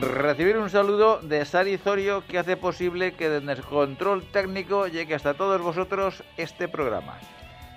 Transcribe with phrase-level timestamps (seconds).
[0.00, 5.16] Recibir un saludo de Sari Zorio que hace posible que desde el control técnico llegue
[5.16, 7.18] hasta todos vosotros este programa.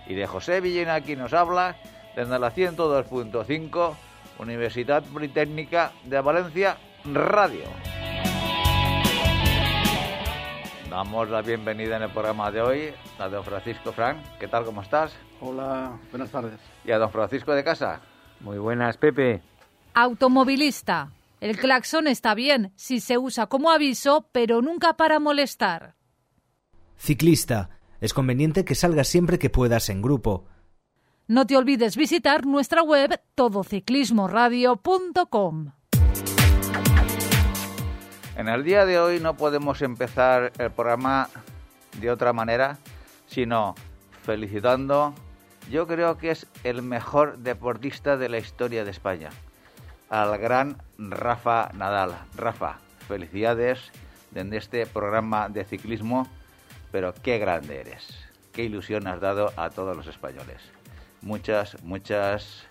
[0.06, 1.78] Y de José Villena quien nos habla
[2.16, 3.96] desde la 102.5
[4.38, 6.78] Universidad Británica de Valencia
[7.12, 7.64] Radio.
[10.92, 14.18] Damos la bienvenida en el programa de hoy a don Francisco Frank.
[14.40, 14.66] ¿Qué tal?
[14.66, 15.16] ¿Cómo estás?
[15.40, 16.60] Hola, buenas tardes.
[16.86, 18.00] Y a don Francisco de Casa.
[18.42, 19.42] Muy buenas, Pepe.
[19.96, 21.10] Automovilista.
[21.42, 25.96] El claxon está bien si se usa como aviso, pero nunca para molestar.
[26.96, 27.72] Ciclista.
[28.00, 30.46] Es conveniente que salgas siempre que puedas en grupo.
[31.28, 35.72] No te olvides visitar nuestra web todociclismoradio.com.
[38.36, 41.28] En el día de hoy no podemos empezar el programa
[42.00, 42.78] de otra manera,
[43.26, 43.74] sino
[44.22, 45.16] felicitando,
[45.72, 49.32] yo creo que es el mejor deportista de la historia de España,
[50.12, 52.14] al gran Rafa Nadal.
[52.36, 53.92] Rafa, felicidades
[54.36, 56.28] en este programa de ciclismo,
[56.92, 60.62] pero qué grande eres, qué ilusión has dado a todos los españoles.
[61.22, 62.66] Muchas, muchas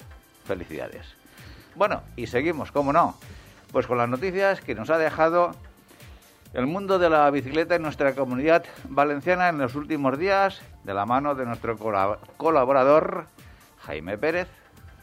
[0.45, 1.15] felicidades.
[1.75, 3.17] Bueno, y seguimos, ¿cómo no?
[3.73, 5.53] Pues con las noticias que nos ha dejado
[6.53, 11.07] el mundo de la bicicleta en nuestra comunidad valenciana en los últimos días, de la
[11.07, 11.79] mano de nuestro
[12.37, 13.29] colaborador
[13.79, 14.49] Jaime Pérez.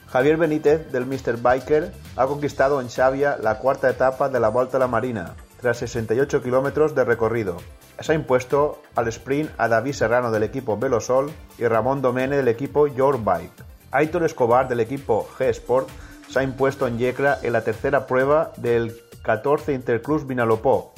[0.09, 1.37] Javier Benítez, del Mr.
[1.41, 5.79] Biker, ha conquistado en Xavia la cuarta etapa de la Volta a la Marina, tras
[5.79, 7.57] 68 kilómetros de recorrido.
[7.99, 12.47] Se ha impuesto al sprint a David Serrano del equipo Velosol y Ramón Domene del
[12.47, 13.63] equipo Your Bike.
[13.91, 15.89] Aitor Escobar del equipo G-Sport
[16.29, 20.93] se ha impuesto en Yecra en la tercera prueba del 14 Interclus Vinalopó,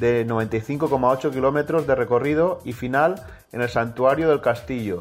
[0.00, 5.00] de 95,8 kilómetros de recorrido y final en el Santuario del Castillo.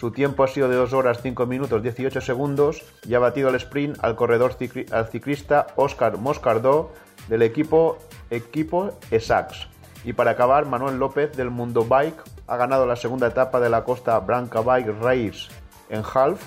[0.00, 3.56] Su tiempo ha sido de 2 horas 5 minutos 18 segundos y ha batido al
[3.56, 4.56] sprint al corredor
[4.92, 6.90] al ciclista Óscar Moscardó
[7.28, 7.98] del equipo,
[8.30, 9.68] equipo ESAX.
[10.02, 13.84] Y para acabar, Manuel López del Mundo Bike ha ganado la segunda etapa de la
[13.84, 15.50] Costa Branca Bike Race
[15.90, 16.42] en half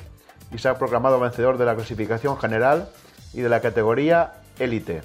[0.52, 2.90] y se ha proclamado vencedor de la clasificación general
[3.36, 5.04] y de la categoría élite.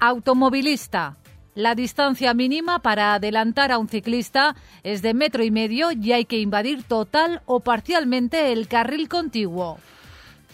[0.00, 1.14] Automovilista.
[1.56, 6.26] La distancia mínima para adelantar a un ciclista es de metro y medio y hay
[6.26, 9.78] que invadir total o parcialmente el carril contiguo.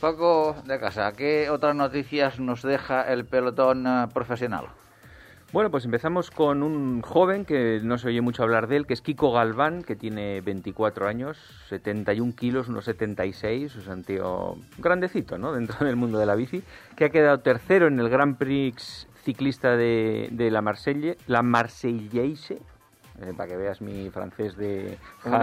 [0.00, 4.66] Paco de Casa, ¿qué otras noticias nos deja el pelotón eh, profesional?
[5.52, 8.94] Bueno, pues empezamos con un joven que no se oye mucho hablar de él, que
[8.94, 11.36] es Kiko Galván, que tiene 24 años,
[11.68, 15.52] 71 kilos, unos 76, es un tío grandecito, ¿no?
[15.52, 16.62] Dentro del mundo de la bici,
[16.94, 22.60] que ha quedado tercero en el Grand Prix ciclista de, de la Marselle, la Marseillaise,
[23.20, 25.34] eh, para que veas mi francés de un,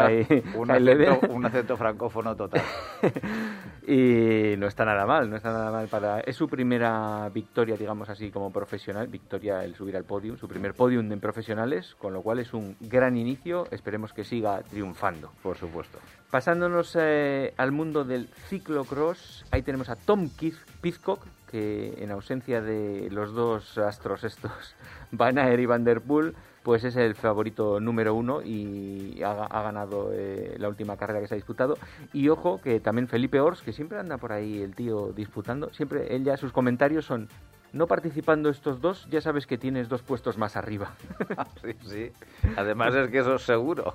[0.71, 2.63] acento, un, acento, francófono total.
[3.87, 6.19] y no está nada mal, no está nada mal para...
[6.21, 10.73] Es su primera victoria, digamos así, como profesional, victoria el subir al podium, su primer
[10.73, 15.31] podium en profesionales, con lo cual es un gran inicio, esperemos que siga triunfando.
[15.43, 15.99] Por supuesto.
[16.31, 22.61] Pasándonos eh, al mundo del ciclocross, ahí tenemos a Tom Keith Pizcock, que en ausencia
[22.61, 24.51] de los dos astros estos,
[25.11, 30.11] Van Aert y Van Der Poel, pues es el favorito número uno y ha, ganado
[30.13, 31.77] eh, la última carrera que se ha disputado.
[32.13, 36.15] Y ojo que también Felipe Ors, que siempre anda por ahí el tío disputando, siempre
[36.15, 37.27] él ya sus comentarios son
[37.73, 40.93] no participando estos dos, ya sabes que tienes dos puestos más arriba.
[41.61, 42.11] sí, sí.
[42.57, 43.93] Además es que eso es seguro.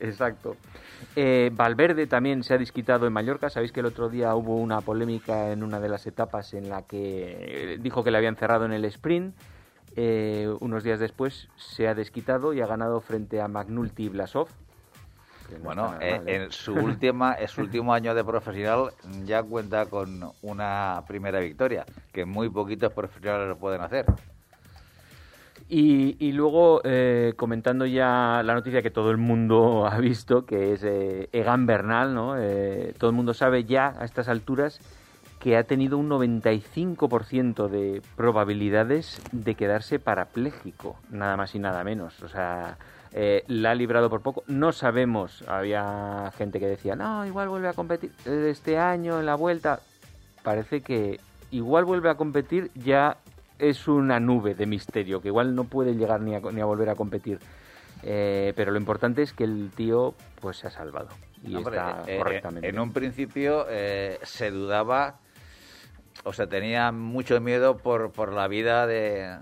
[0.00, 0.56] Exacto.
[1.16, 3.50] Eh, Valverde también se ha disquitado en Mallorca.
[3.50, 6.82] Sabéis que el otro día hubo una polémica en una de las etapas en la
[6.82, 9.34] que dijo que le habían cerrado en el sprint.
[9.96, 14.48] Eh, unos días después se ha desquitado y ha ganado frente a Magnulti Blasov.
[15.62, 18.90] Bueno, eh, en su última, en su último año de profesional
[19.24, 24.06] ya cuenta con una primera victoria, que muy poquitos profesionales lo pueden hacer.
[25.70, 30.82] Y, luego, eh, comentando ya la noticia que todo el mundo ha visto, que es
[30.82, 32.34] Egan Bernal, ¿no?
[32.98, 34.80] todo el mundo sabe ya a estas alturas
[35.38, 42.22] que ha tenido un 95% de probabilidades de quedarse parapléjico, nada más y nada menos.
[42.22, 42.76] O sea,
[43.12, 44.44] eh, la ha librado por poco.
[44.46, 49.34] No sabemos, había gente que decía, no, igual vuelve a competir este año en la
[49.34, 49.80] vuelta.
[50.42, 51.20] Parece que
[51.50, 53.16] igual vuelve a competir, ya
[53.58, 56.90] es una nube de misterio, que igual no puede llegar ni a, ni a volver
[56.90, 57.38] a competir.
[58.02, 61.08] Eh, pero lo importante es que el tío pues se ha salvado
[61.42, 62.68] y está eh, correctamente.
[62.68, 63.66] En un principio
[64.22, 65.18] se dudaba
[66.24, 69.36] o sea, tenía mucho miedo por, por la vida de,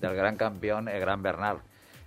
[0.00, 1.58] del gran campeón, el gran Bernal.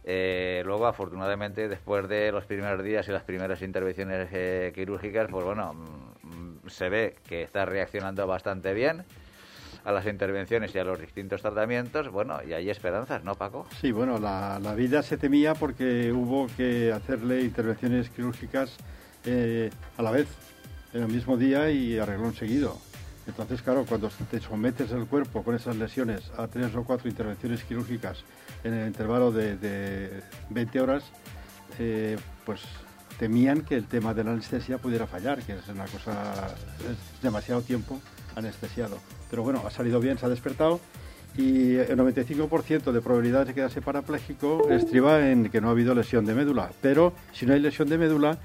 [0.04, 5.46] Eh, luego, afortunadamente, después de los primeros días y las primeras intervenciones eh, quirúrgicas, pues
[5.46, 9.04] bueno, mm, se ve que está reaccionando bastante bien
[9.84, 12.10] a las intervenciones y a los distintos tratamientos.
[12.10, 13.68] Bueno, y hay esperanzas, ¿no, Paco?
[13.80, 18.78] Sí, bueno, la, vida se temía porque hubo que hacerle intervenciones quirúrgicas
[19.26, 20.28] eh, a la vez,
[20.94, 22.78] en el mismo día y arregló seguido.
[23.28, 27.64] Entonces, claro, cuando te sometes el cuerpo con esas lesiones a tres o cuatro intervenciones
[27.64, 28.24] quirúrgicas
[28.64, 31.04] en el intervalo de, 20 horas,
[31.80, 32.62] eh, pues
[33.20, 37.62] temían que el tema de la anestesia pudiera fallar, que es una cosa, es demasiado
[37.62, 38.00] tiempo
[38.36, 38.98] anestesiado.
[39.30, 40.80] Pero bueno, ha salido bien, se ha despertado
[41.38, 46.26] y el 95% de probabilidades de quedarse parapléjico estriba en que no ha habido lesión
[46.26, 46.72] de médula.
[46.82, 48.38] Pero si no hay lesión de médula,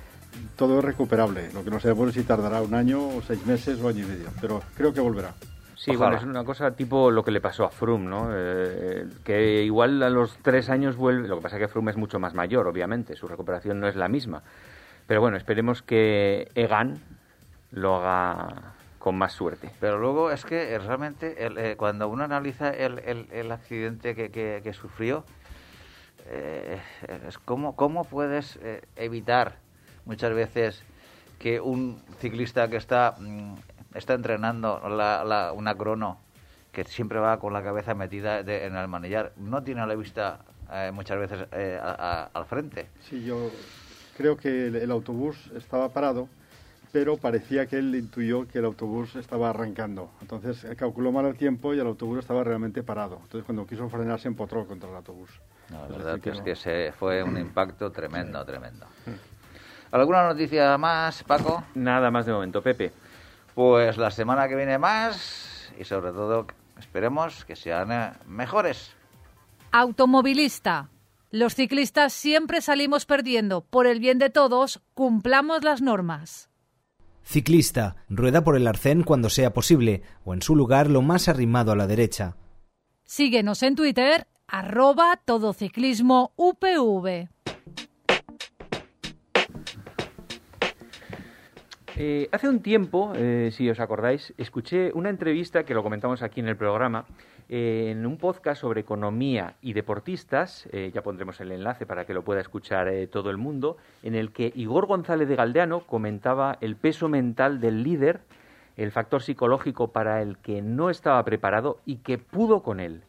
[0.56, 1.50] todo es recuperable.
[1.52, 4.08] Lo que no sabemos es si tardará un año o seis meses o año y
[4.08, 5.34] medio, pero creo que volverá.
[5.76, 8.30] Sí, bueno, es una cosa tipo lo que le pasó a Froome, ¿no?
[8.32, 11.28] Eh, que igual a los tres años vuelve.
[11.28, 13.14] Lo que pasa es que Froome es mucho más mayor, obviamente.
[13.14, 14.42] Su recuperación no es la misma.
[15.06, 16.98] Pero bueno, esperemos que Egan
[17.72, 19.70] lo haga con más suerte.
[19.78, 22.98] Pero luego es que realmente eh, cuando uno analiza el,
[23.30, 25.24] el, accidente que, que, sufrió,
[26.26, 26.80] eh,
[27.28, 28.58] es cómo, cómo puedes
[28.96, 29.56] evitar
[30.06, 30.82] muchas veces
[31.38, 33.54] que un ciclista que está, mm,
[33.96, 36.18] está entrenando la, una crono,
[36.72, 40.40] que siempre va con la cabeza metida en el manillar, no tiene la vista
[40.72, 42.88] eh, muchas veces eh, al frente.
[43.08, 43.50] Sí, yo
[44.16, 46.28] creo que el, autobús estaba parado,
[46.92, 50.10] pero parecía que él intuyó que el autobús estaba arrancando.
[50.20, 53.20] Entonces calculó mal el tiempo y el autobús estaba realmente parado.
[53.22, 55.30] Entonces cuando quiso frenar se empotró contra el autobús.
[55.70, 58.86] la verdad que, es que se fue un impacto tremendo, tremendo.
[59.92, 61.62] ¿Alguna noticia más, Paco?
[61.74, 62.92] Nada más de momento, Pepe.
[63.56, 66.46] Pues la semana que viene más y sobre todo
[66.78, 68.94] esperemos que sean eh, mejores.
[69.72, 70.90] Automovilista.
[71.30, 73.62] Los ciclistas siempre salimos perdiendo.
[73.62, 76.50] Por el bien de todos, cumplamos las normas.
[77.24, 77.96] Ciclista.
[78.10, 81.76] Rueda por el arcén cuando sea posible o en su lugar lo más arrimado a
[81.76, 82.36] la derecha.
[83.04, 87.30] Síguenos en Twitter, arroba todociclismo UPV.
[91.98, 96.40] Eh, hace un tiempo, eh, si os acordáis, escuché una entrevista que lo comentamos aquí
[96.40, 97.06] en el programa,
[97.48, 102.22] eh, en un podcast sobre economía y deportistas, ya pondremos el enlace para que lo
[102.22, 107.08] pueda escuchar todo el mundo, en el que Igor González de Galdeano comentaba el peso
[107.08, 108.20] mental del líder,
[108.76, 113.04] el factor psicológico para el que no estaba preparado y que pudo con él.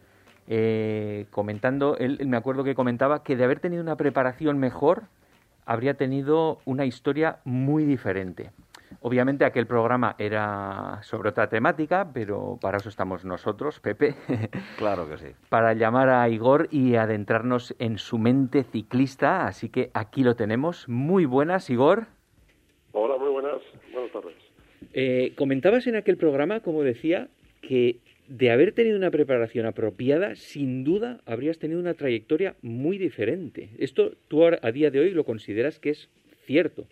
[1.30, 5.04] comentando, él me acuerdo que comentaba que de haber tenido una preparación mejor,
[5.66, 8.52] habría tenido una historia muy diferente.
[9.02, 14.16] Obviamente aquel programa era sobre otra temática, pero para eso estamos nosotros, Pepe.
[14.78, 15.28] Claro que sí.
[15.50, 20.88] para llamar a Igor y adentrarnos en su mente ciclista, así que aquí lo tenemos.
[20.90, 22.08] Muy buenas, Igor.
[22.92, 23.62] Hola, muy buenas.
[23.92, 24.36] Buenas tardes.
[24.94, 27.28] Eh, comentabas en aquel programa, como decía,
[27.62, 33.70] que de haber tenido una preparación apropiada, sin duda habrías tenido una trayectoria muy diferente.
[33.80, 36.10] Esto tú a día de hoy lo consideras que es
[36.46, 36.86] cierto.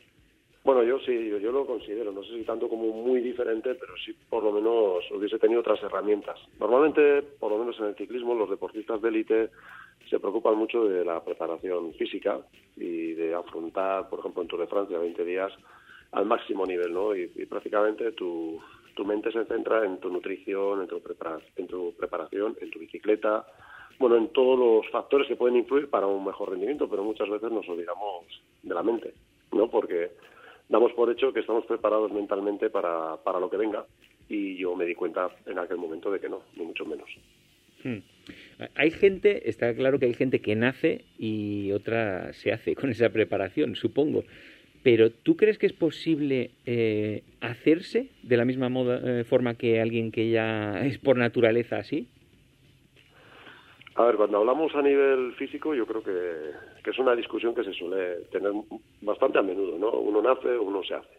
[0.65, 4.15] Bueno, yo sí, yo, lo considero, no sé si tanto como muy diferente, pero sí
[4.27, 6.39] por lo menos hubiese tenido otras herramientas.
[6.59, 9.49] Normalmente, por lo menos en el ciclismo, los deportistas de élite
[10.09, 12.39] se preocupan mucho de la preparación física
[12.75, 15.53] y de afrontar, por ejemplo, en Tour de Francia 20 días
[16.13, 17.15] al máximo nivel, ¿no?
[17.15, 18.59] Y, prácticamente tu,
[18.95, 20.99] tu mente se centra en tu nutrición, en tu,
[21.57, 23.45] en tu preparación, en tu bicicleta,
[23.99, 27.51] bueno, en todos los factores que pueden influir para un mejor rendimiento, pero muchas veces
[27.51, 28.25] nos olvidamos
[28.63, 29.13] de la mente,
[29.51, 29.69] ¿no?
[29.69, 30.09] Porque
[30.69, 33.85] damos por hecho que estamos preparados mentalmente para, para lo que venga
[34.27, 37.09] y yo me di cuenta en aquel momento de que no, ni mucho menos.
[37.83, 37.99] Hmm.
[38.75, 43.09] Hay gente, está claro que hay gente que nace y otra se hace con esa
[43.09, 44.23] preparación, supongo.
[44.83, 49.81] Pero ¿tú crees que es posible eh, hacerse de la misma moda, eh, forma que
[49.81, 52.07] alguien que ya es por naturaleza así?
[53.95, 56.11] A ver, cuando hablamos a nivel físico, yo creo que,
[56.91, 58.51] es una discusión que se suele tener
[59.01, 59.91] bastante a menudo, ¿no?
[59.91, 61.17] Uno nace o uno se hace.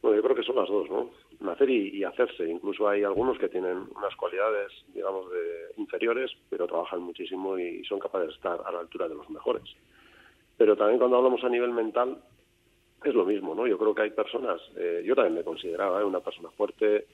[0.00, 1.10] Bueno, yo creo que son las dos, ¿no?
[1.40, 2.48] Nacer y, hacerse.
[2.48, 7.98] Incluso hay algunos que tienen unas cualidades, digamos, de inferiores, pero trabajan muchísimo y son
[7.98, 9.64] capaces de estar a la altura de los mejores.
[10.56, 12.18] Pero también cuando hablamos a nivel mental,
[13.04, 13.66] es lo mismo, ¿no?
[13.66, 16.04] Yo creo que hay personas, eh, yo también me consideraba ¿eh?
[16.04, 17.06] una persona fuerte,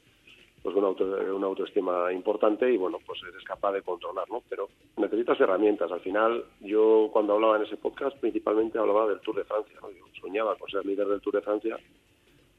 [0.64, 4.42] pues una, una autoestima importante y bueno, pues eres capaz de controlar, ¿no?
[4.48, 5.92] Pero necesitas herramientas.
[5.92, 9.90] Al final, yo cuando hablaba en ese podcast, principalmente hablaba del Tour de Francia, ¿no?
[9.90, 11.76] Yo soñaba con ser líder del Tour de Francia,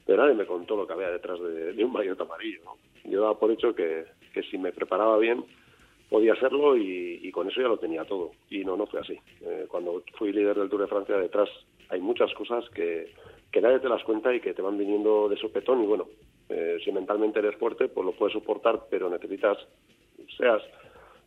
[0.06, 2.62] pero nadie me contó lo que había detrás de, un maillot amarillo.
[3.06, 5.44] Yo daba por hecho que, que si me preparaba bien,
[6.08, 8.34] podía hacerlo y, con eso ya lo tenía todo.
[8.52, 9.20] Y no, no fue así.
[9.42, 11.50] Eh, cuando fui líder del Tour de Francia, detrás
[11.90, 13.12] hay muchas cosas que,
[13.52, 16.06] que nadie te las cuenta y que te van viniendo de sopetón y bueno,
[16.50, 19.58] eh, si mentalmente eres fuerte, pues lo puedes soportar, pero necesitas,
[20.38, 20.62] seas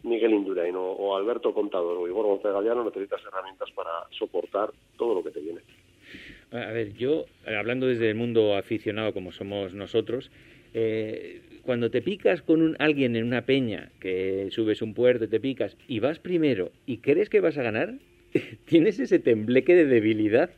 [0.02, 5.24] Miguel Indurain o, Alberto Contador o Igor González Galeano, necesitas herramientas para soportar todo lo
[5.24, 5.60] que te viene.
[6.52, 10.30] A ver, yo, hablando desde el mundo aficionado como somos nosotros,
[10.72, 15.40] eh, cuando te picas con un, alguien en una peña, que subes un puerto, te
[15.40, 17.94] picas y vas primero y crees que vas a ganar,
[18.64, 20.50] tienes ese tembleque de debilidad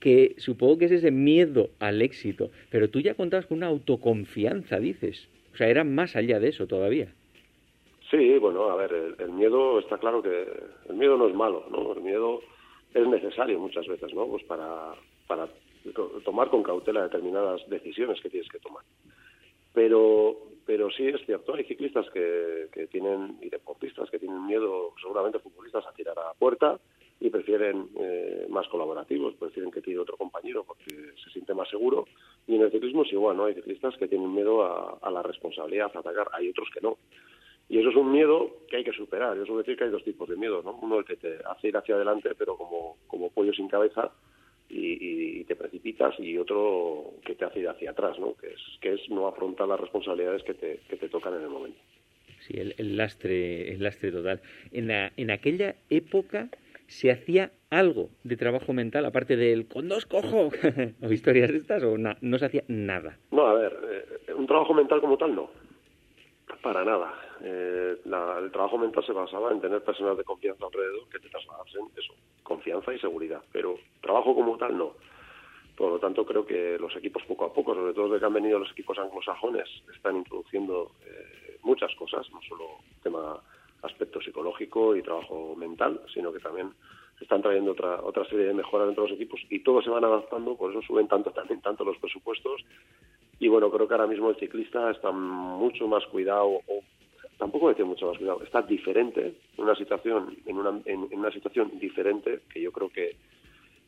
[0.00, 4.80] que supongo que es ese miedo al éxito, pero tú ya contabas con una autoconfianza,
[4.80, 5.28] dices.
[5.52, 7.12] O sea, era más allá de eso todavía.
[8.10, 10.46] Sí, bueno, a ver, el, miedo está claro que
[10.88, 11.92] el miedo no es malo, ¿no?
[11.92, 12.40] El miedo
[12.92, 14.26] es necesario muchas veces, ¿no?
[14.26, 14.94] Pues para,
[15.28, 15.48] para
[16.24, 18.82] tomar con cautela determinadas decisiones que tienes que tomar.
[19.72, 24.92] Pero, pero sí es cierto, hay ciclistas que, que tienen, y deportistas que tienen miedo,
[25.00, 26.80] seguramente futbolistas, a tirar a la puerta,
[27.20, 32.06] y prefieren eh, más colaborativos, prefieren que tire otro compañero porque se siente más seguro.
[32.46, 33.44] Y en el ciclismo es igual, ¿no?
[33.44, 36.96] Hay ciclistas que tienen miedo a, la responsabilidad, a atacar, hay otros que no.
[37.68, 39.36] Y eso es un miedo que hay que superar.
[39.36, 40.78] Yo suelo decir que hay dos tipos de miedo, ¿no?
[40.80, 44.10] Uno el que te hace ir hacia adelante, pero como, como pollo sin cabeza,
[44.70, 48.34] y, te precipitas, y otro que te hace ir hacia atrás, ¿no?
[48.34, 51.48] Que es, que es no afrontar las responsabilidades que te, que te tocan en el
[51.48, 51.78] momento.
[52.46, 54.40] Sí, el, el lastre, el lastre total.
[54.72, 56.48] En, la, en aquella época
[56.90, 60.50] se hacía algo de trabajo mental, aparte del con dos cojo,
[61.02, 63.16] o historias estas, o no se hacía nada.
[63.30, 63.78] No, a ver,
[64.28, 65.50] eh, un trabajo mental como tal no,
[66.62, 67.14] para nada.
[67.42, 71.86] Eh, el trabajo mental se basaba en tener personas de confianza alrededor que te trasladasen
[71.96, 74.94] eso, confianza y seguridad, pero trabajo como tal no.
[75.76, 78.34] Por lo tanto, creo que los equipos poco a poco, sobre todo desde que han
[78.34, 82.64] venido los equipos anglosajones, están introduciendo eh, muchas cosas, no solo
[83.02, 83.40] tema
[83.82, 86.72] aspecto psicológico y trabajo mental, sino que también
[87.20, 90.04] están trayendo otra, otra serie de mejoras dentro de los equipos y todos se van
[90.04, 92.64] adaptando, por eso suben tanto también tanto los presupuestos.
[93.38, 96.82] Y bueno, creo que ahora mismo el ciclista está mucho más cuidado, o
[97.38, 101.78] tampoco decir mucho más cuidado, está diferente en una situación, en una, en, una situación
[101.78, 103.16] diferente que yo creo que,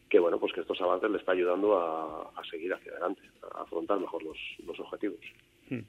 [0.08, 3.20] que bueno, pues que estos avances le está ayudando a, a seguir hacia adelante,
[3.54, 5.20] a afrontar mejor los, los objetivos.
[5.68, 5.80] Hmm.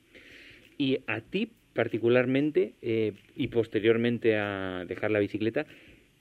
[0.78, 5.66] Y a ti particularmente eh, y posteriormente a dejar la bicicleta,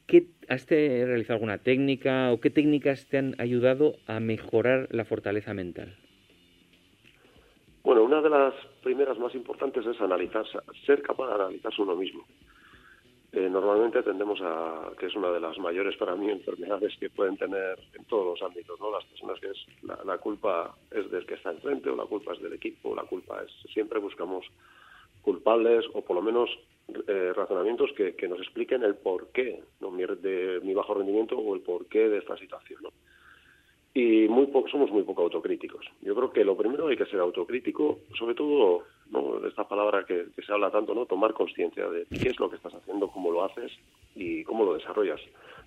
[0.06, 5.54] ¿qué, ¿has realizado alguna técnica o qué técnicas te han ayudado a mejorar la fortaleza
[5.54, 5.96] mental?
[7.84, 12.24] Bueno, una de las primeras más importantes es analizarse, ser capaz de analizarse uno mismo.
[13.32, 17.38] Eh, normalmente tendemos a, que es una de las mayores para mí enfermedades que pueden
[17.38, 18.92] tener en todos los ámbitos, ¿no?
[18.92, 22.34] Las personas que es, la, la culpa es del que está enfrente o la culpa
[22.34, 24.44] es del equipo, la culpa es, siempre buscamos
[25.22, 26.50] culpables o por lo menos
[27.06, 29.90] eh, razonamientos que, nos expliquen el porqué ¿no?
[29.90, 32.80] de mi bajo rendimiento o el porqué de esta situación.
[32.82, 32.90] ¿no?
[33.94, 35.86] Y muy somos muy poco autocríticos.
[36.02, 39.46] Yo creo que lo primero hay que ser autocrítico, sobre todo ¿no?
[39.46, 42.74] esta palabra que, se habla tanto, no tomar conciencia de qué es lo que estás
[42.74, 43.72] haciendo, cómo lo haces
[44.14, 45.20] y cómo lo desarrollas.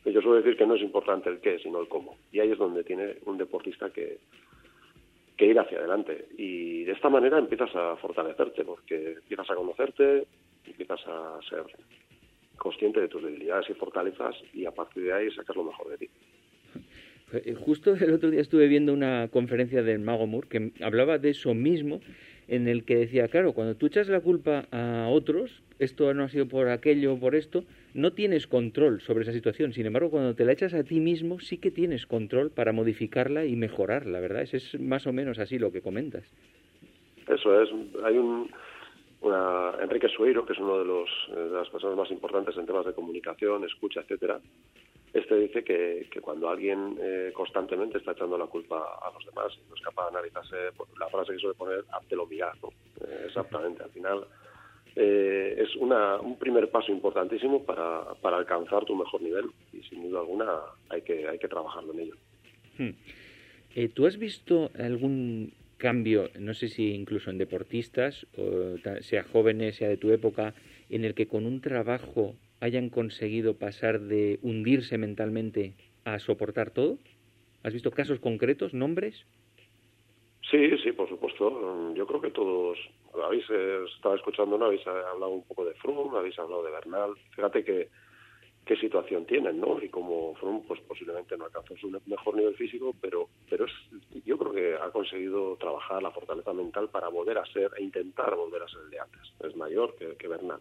[0.06, 2.18] Yo suelo decir que no es importante el qué, sino el cómo.
[2.32, 4.20] Y ahí es donde tiene un deportista que,
[5.38, 6.28] que ir hacia adelante.
[6.38, 10.28] Y de esta manera empiezas a fortalecerte, porque empiezas a conocerte,
[10.66, 11.64] empiezas a ser
[12.58, 15.98] consciente de tus debilidades y fortalezas y a partir de ahí sacar lo mejor de
[15.98, 16.10] ti.
[17.34, 21.32] Eh, justo el otro día estuve viendo una conferencia del Mago Moore que hablaba de
[21.32, 22.00] eso mismo
[22.48, 26.30] en el que decía, claro, cuando tú echas la culpa a otros, esto no ha
[26.30, 29.74] sido por aquello o por esto, no tienes control sobre esa situación.
[29.74, 33.46] Sin embargo, cuando te la echas a ti mismo, sí que tienes control para modificarla
[33.46, 34.44] y mejorarla, ¿verdad?
[34.44, 36.24] Eso es más o menos así lo que comentas.
[37.28, 37.70] Eso es.
[38.04, 38.52] Hay un,
[39.22, 42.86] una, Enrique Sueiro, que es uno de, los, de las personas más importantes en temas
[42.86, 44.40] de comunicación, escucha, etcétera,
[45.16, 49.54] este dice que, que cuando alguien eh, constantemente está echando la culpa a los demás
[49.56, 52.54] y no es capaz de analizarse, pues, la frase que suele poner, lo mirar.
[53.00, 54.28] Eh, exactamente, al final
[54.94, 60.04] eh, es una, un primer paso importantísimo para, para alcanzar tu mejor nivel y sin
[60.04, 60.52] duda alguna
[60.90, 62.16] hay que, hay que trabajarlo en ello.
[62.78, 62.92] Hmm.
[63.94, 69.88] ¿Tú has visto algún cambio, no sé si incluso en deportistas, o sea jóvenes, sea
[69.88, 70.54] de tu época,
[70.90, 76.98] en el que con un trabajo hayan conseguido pasar de hundirse mentalmente a soportar todo?
[77.64, 79.26] ¿Has visto casos concretos, nombres?
[80.52, 81.94] Sí, sí, por supuesto.
[81.96, 82.78] Yo creo que todos,
[83.24, 83.46] habéis
[83.96, 84.64] estado escuchando.
[84.64, 87.16] Habéis hablado un poco de Froome, habéis hablado de Bernal.
[87.36, 87.90] Fíjate que
[88.66, 89.82] qué situación tienen, ¿no?
[89.82, 93.72] Y como Froome, pues posiblemente no alcanzó su mejor nivel físico, pero pero es,
[94.26, 98.36] yo creo que ha conseguido trabajar la fortaleza mental para volver a ser e intentar
[98.36, 99.22] volver a ser el de antes.
[99.40, 100.60] Es mayor que, que Bernal.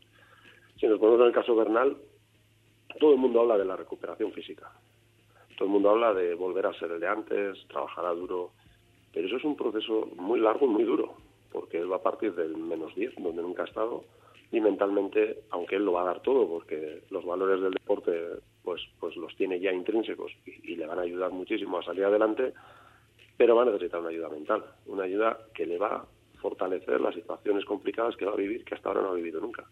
[0.79, 1.97] Si nos ponemos en el caso Bernal,
[2.99, 4.71] todo el mundo habla de la recuperación física.
[5.57, 8.51] Todo el mundo habla de volver a ser el de antes, trabajar a duro,
[9.13, 11.15] pero eso es un proceso muy largo y muy duro,
[11.53, 14.05] porque él va a partir del menos 10, donde nunca ha estado,
[14.51, 18.13] y mentalmente, aunque él lo va a dar todo, porque los valores del deporte
[18.63, 22.53] pues, pues los tiene ya intrínsecos y, le van a ayudar muchísimo a salir adelante,
[23.37, 26.07] pero va a necesitar una ayuda mental, una ayuda que le va a
[26.41, 29.65] fortalecer las situaciones complicadas que va a vivir, que hasta ahora no ha vivido nunca.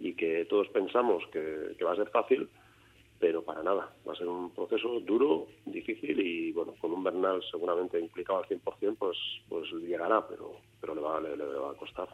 [0.00, 2.48] Y que todos pensamos que, que va a ser fácil,
[3.20, 3.94] pero para nada.
[4.08, 8.46] Va a ser un proceso duro, difícil y, bueno, con un Bernal seguramente implicado al
[8.46, 12.08] 100%, pues, pues llegará, pero, pero le, va, le, va a costar.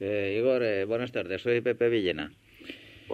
[0.00, 1.42] Eh, Igor, eh, buenas tardes.
[1.42, 2.32] Soy Pepe Villena.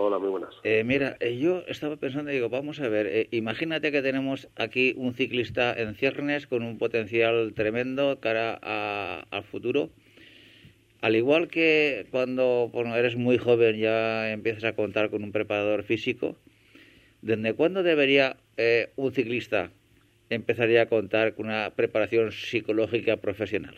[0.00, 0.54] Hola, muy buenas.
[0.62, 4.94] Eh, mira, eh, yo estaba pensando, digo, vamos a ver, eh, imagínate que tenemos aquí
[4.96, 9.90] un ciclista en ciernes con un potencial tremendo cara a, al futuro.
[11.00, 15.84] Al igual que cuando bueno, eres muy joven ya empiezas a contar con un preparador
[15.84, 16.36] físico,
[17.20, 19.70] ¿Desde cuándo debería eh, un ciclista
[20.30, 23.74] empezaría a contar con una preparación psicológica profesional?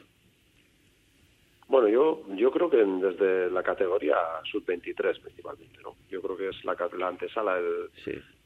[1.69, 4.17] Bueno, yo yo creo que desde la categoría
[4.51, 5.95] sub-23 principalmente, ¿no?
[6.11, 7.91] Yo creo que es la, la antesala del,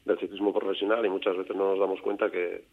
[0.05, 2.63] del, ciclismo profesional y muchas veces no nos damos cuenta que,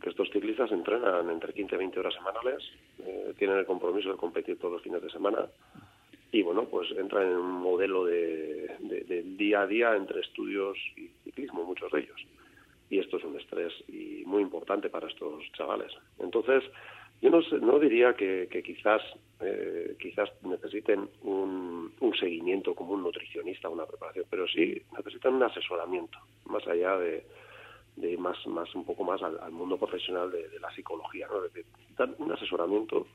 [0.00, 2.62] que estos ciclistas entrenan entre 15 y 20 horas semanales,
[3.04, 5.46] eh, tienen el compromiso de competir todos los fines de semana
[6.30, 11.08] y bueno, pues entran en un modelo de, de, día a día entre estudios y
[11.24, 12.26] ciclismo, muchos de ellos.
[12.90, 15.90] Y esto es un estrés y muy importante para estos chavales.
[16.18, 16.64] Entonces,
[17.22, 19.02] yo no, no diría que, que quizás
[19.40, 25.42] eh, quizás necesiten un, un, seguimiento como un nutricionista, una preparación, pero sí necesitan un
[25.42, 27.24] asesoramiento, más allá de,
[28.00, 31.42] de más, más un poco más al, mundo profesional de, la psicología, ¿no?
[31.42, 33.06] necesitan un asesoramiento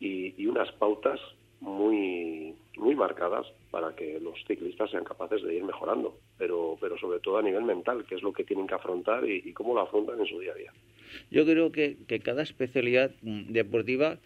[0.00, 1.20] y, y unas pautas
[1.60, 7.20] muy muy marcadas para que los ciclistas sean capaces de ir mejorando, pero pero sobre
[7.20, 10.18] todo a nivel mental, que es lo que tienen que afrontar y, cómo lo afrontan
[10.20, 10.72] en su día a día.
[11.30, 14.18] Yo creo que, que cada especialidad mm, deportiva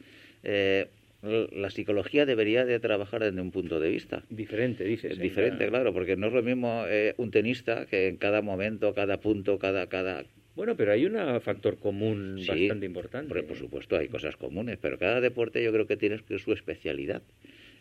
[0.43, 0.89] eh,
[1.27, 6.17] la psicología debería de trabajar desde un punto de vista diferente dices diferente claro porque
[6.17, 10.25] no es lo mismo eh, un tenista que en cada momento cada punto cada cada
[10.57, 13.29] bueno, pero hay un factor común bastante importante.
[13.29, 17.23] Por, por, supuesto, hay cosas comunes, pero cada deporte yo creo que tiene su especialidad.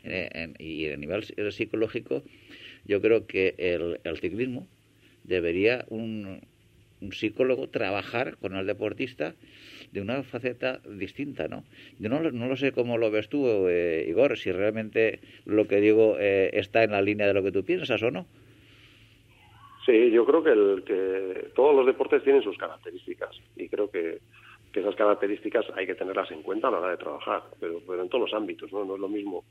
[0.03, 2.23] Eh, y a nivel psicológico,
[2.85, 4.67] yo creo que el, el ciclismo
[5.23, 6.41] debería un,
[7.01, 9.35] un, psicólogo trabajar con el deportista
[9.91, 11.63] de una faceta distinta, ¿no?
[11.99, 15.79] Yo no, no lo sé cómo lo ves tú, eh, Igor, si realmente lo que
[15.81, 18.25] digo eh, está en la línea de lo que tú piensas o no.
[19.85, 24.19] Sí, yo creo que, el, que todos los deportes tienen sus características y creo que,
[24.73, 28.01] que, esas características hay que tenerlas en cuenta a la hora de trabajar, pero, pero
[28.01, 28.83] en todos los ámbitos, ¿no?
[28.83, 29.45] No es lo mismo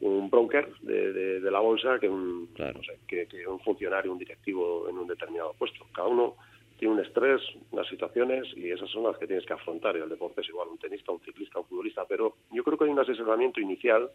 [0.00, 4.18] un broker de, de, la bolsa que un, no sé, que, que, un funcionario, un
[4.18, 5.86] directivo en un determinado puesto.
[5.94, 6.36] Cada uno
[6.78, 9.96] tiene un estrés, unas situaciones y esas son las que tienes que afrontar.
[9.96, 12.84] Y el deporte es igual un tenista, un ciclista, un futbolista, pero yo creo que
[12.84, 14.10] hay un asesoramiento inicial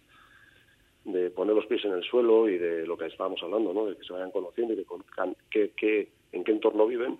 [1.05, 3.87] de poner los pies en el suelo y de lo que estábamos hablando, ¿no?
[3.87, 4.85] de que se vayan conociendo y
[5.49, 7.17] que, que, en qué entorno viven.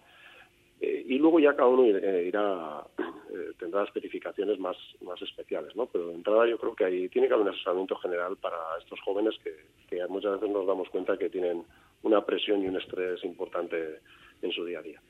[0.80, 5.86] Eh, y luego ya cada uno irá, eh, tendrá especificaciones más, más especiales, ¿no?
[5.86, 8.99] Pero de entrada yo creo que ahí tiene que haber un asesoramiento general para estos
[9.01, 9.56] jóvenes que,
[9.88, 11.63] que muchas veces nos damos cuenta que tienen
[12.04, 13.99] una presión y un estrés importante
[14.41, 15.01] en su día a día.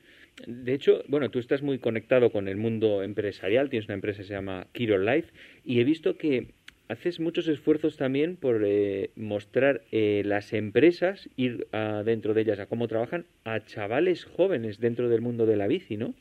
[0.46, 4.28] De hecho, bueno, tú estás muy conectado con el mundo empresarial, tienes una empresa que
[4.28, 5.30] se llama Kiro Life
[5.64, 6.48] y he visto que
[6.88, 12.60] haces muchos esfuerzos también por eh, mostrar eh, las empresas, ir a, dentro de ellas
[12.60, 16.14] a cómo trabajan, a chavales jóvenes dentro del mundo de la bici, ¿no?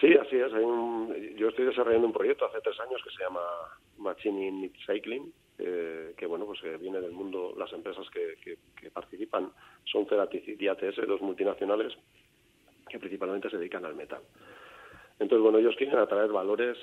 [0.00, 0.50] Sí, así es.
[1.36, 3.40] yo estoy desarrollando un proyecto hace tres años que se llama
[3.98, 8.56] Machine Cycling, eh, que bueno, pues viene del mundo, las empresas que,
[8.94, 9.52] participan
[9.84, 11.92] son Ceratis y ATS, dos multinacionales
[12.90, 14.20] que principalmente se dedican al metal.
[15.18, 16.76] Entonces, bueno, ellos quieren atraer valores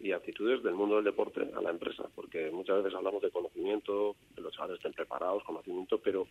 [0.00, 4.16] y actitudes del mundo del deporte a la empresa, porque muchas veces hablamos de conocimiento,
[4.34, 6.26] que los chavales estén preparados, conocimiento, pero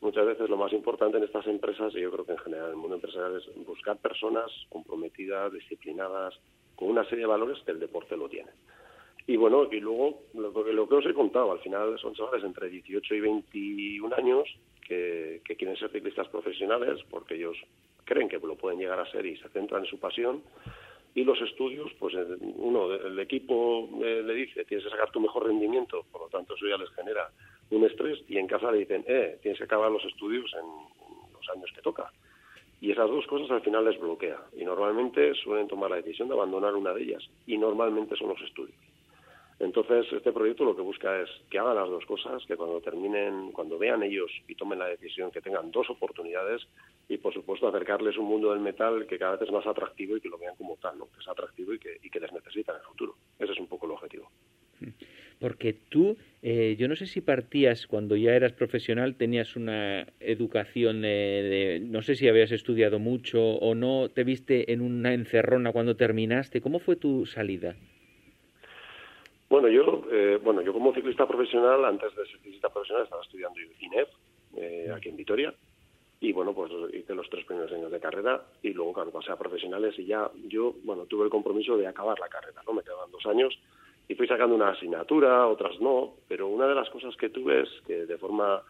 [0.00, 2.72] muchas veces lo más importante en estas empresas, y yo creo que en general en
[2.72, 6.34] el mundo empresarial, es buscar personas comprometidas, disciplinadas,
[6.74, 8.50] con una serie de valores que el deporte lo tiene.
[9.26, 12.70] Y bueno, y luego lo, lo que os he contado, al final son chavales entre
[12.70, 14.48] 18 y 21 años
[14.86, 17.56] que, que quieren ser ciclistas profesionales porque ellos
[18.08, 20.42] creen que lo pueden llegar a ser y se centran en su pasión
[21.14, 22.14] y los estudios, pues
[22.56, 26.54] uno, el equipo eh, le dice, tienes que sacar tu mejor rendimiento, por lo tanto
[26.54, 27.28] eso ya les genera
[27.70, 31.48] un estrés, y en casa le dicen, eh, tienes que acabar los estudios en los
[31.50, 32.10] años que toca.
[32.80, 36.34] Y esas dos cosas al final les bloquea, y normalmente suelen tomar la decisión de
[36.34, 38.78] abandonar una de ellas, y normalmente son los estudios.
[39.60, 43.50] Entonces, este proyecto lo que busca es que hagan las dos cosas, que cuando terminen,
[43.50, 46.62] cuando vean ellos y tomen la decisión, que tengan dos oportunidades
[47.08, 50.20] y, por supuesto, acercarles un mundo del metal que cada vez es más atractivo y
[50.20, 51.06] que lo vean como tal, ¿no?
[51.06, 53.16] que es atractivo y que, les necesita en el futuro.
[53.38, 54.30] Ese es un poco el objetivo.
[55.40, 61.02] Porque tú, eh, yo no sé si partías cuando ya eras profesional, tenías una educación
[61.02, 65.96] de, no sé si habías estudiado mucho o no, te viste en una encerrona cuando
[65.96, 66.60] terminaste.
[66.60, 67.76] ¿Cómo fue tu salida?
[69.48, 73.58] Bueno, yo, eh, bueno, yo como ciclista profesional, antes de ser ciclista profesional, estaba estudiando
[73.80, 74.08] INEF,
[74.56, 75.54] eh, aquí en Vitoria,
[76.20, 79.36] y bueno, pues hice los tres primeros años de carrera y luego, claro, pasé a
[79.36, 82.72] profesionales y ya yo, bueno, tuve el compromiso de acabar la carrera, ¿no?
[82.72, 83.58] Me quedaban dos años
[84.08, 87.68] y fui sacando una asignatura, otras no, pero una de las cosas que tuve es
[87.86, 88.62] que de forma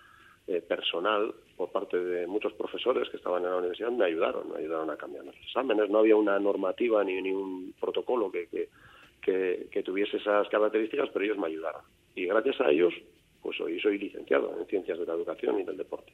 [0.47, 4.59] eh, personal, por parte de muchos profesores que estaban en la universidad, me ayudaron, me
[4.59, 5.89] ayudaron a cambiar los exámenes.
[5.91, 8.69] No había una normativa ni, ni un protocolo que, que
[9.23, 11.83] que, tuviese esas características, pero ellos me ayudaron.
[12.15, 12.95] Y gracias a ellos,
[13.43, 16.13] pues hoy soy licenciado en Ciencias de la Educación y del Deporte.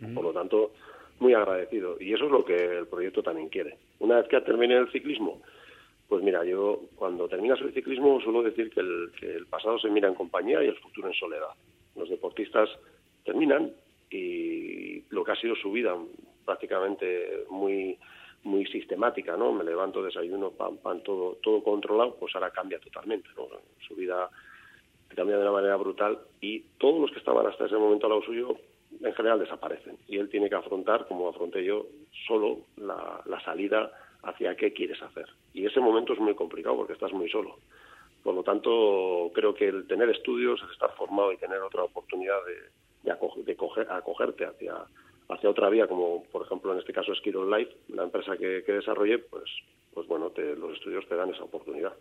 [0.00, 0.14] Mm.
[0.14, 0.72] Por lo tanto,
[1.20, 1.96] muy agradecido.
[2.00, 3.78] Y eso es lo que el proyecto también quiere.
[3.98, 5.42] Una vez que termine el ciclismo,
[6.08, 9.88] pues mira, yo cuando terminas el ciclismo suelo decir que el, que el pasado se
[9.88, 11.48] mira en compañía y el futuro en soledad.
[11.96, 12.68] Los deportistas
[13.24, 13.72] terminan
[14.10, 15.96] y lo que ha sido su vida
[16.44, 17.98] prácticamente muy
[19.36, 19.52] ¿no?
[19.52, 23.48] Me levanto, desayuno, pan, pan, todo, todo controlado, pues ahora cambia totalmente, ¿no?
[23.86, 24.30] Su vida
[25.14, 28.22] cambia de una manera brutal y todos los que estaban hasta ese momento al lado
[28.22, 28.56] suyo
[29.02, 31.86] en general desaparecen y él tiene que afrontar, como afronté yo,
[32.26, 33.90] solo la, la salida
[34.22, 35.26] hacia qué quieres hacer.
[35.52, 37.58] Y ese momento es muy complicado porque estás muy solo.
[38.22, 42.38] Por lo tanto, creo que el tener estudios, el estar formado y tener otra oportunidad
[42.46, 44.74] de, de, de coger, acogerte hacia,
[45.28, 48.62] hacia otra vía, como por ejemplo en este caso es Kiro Life, la empresa que,
[48.64, 49.44] que desarrollé, pues,
[49.92, 51.92] pues bueno, te, los estudios te dan esa oportunidad.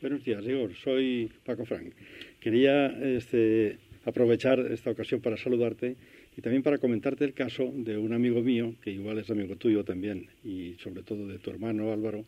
[0.00, 0.72] Buenos días, Igor.
[0.74, 1.92] Soy Paco Frank.
[2.38, 5.96] Quería este, aprovechar esta ocasión para saludarte
[6.36, 9.82] y también para comentarte el caso de un amigo mío, que igual es amigo tuyo
[9.82, 12.24] también, y sobre todo de tu hermano Álvaro,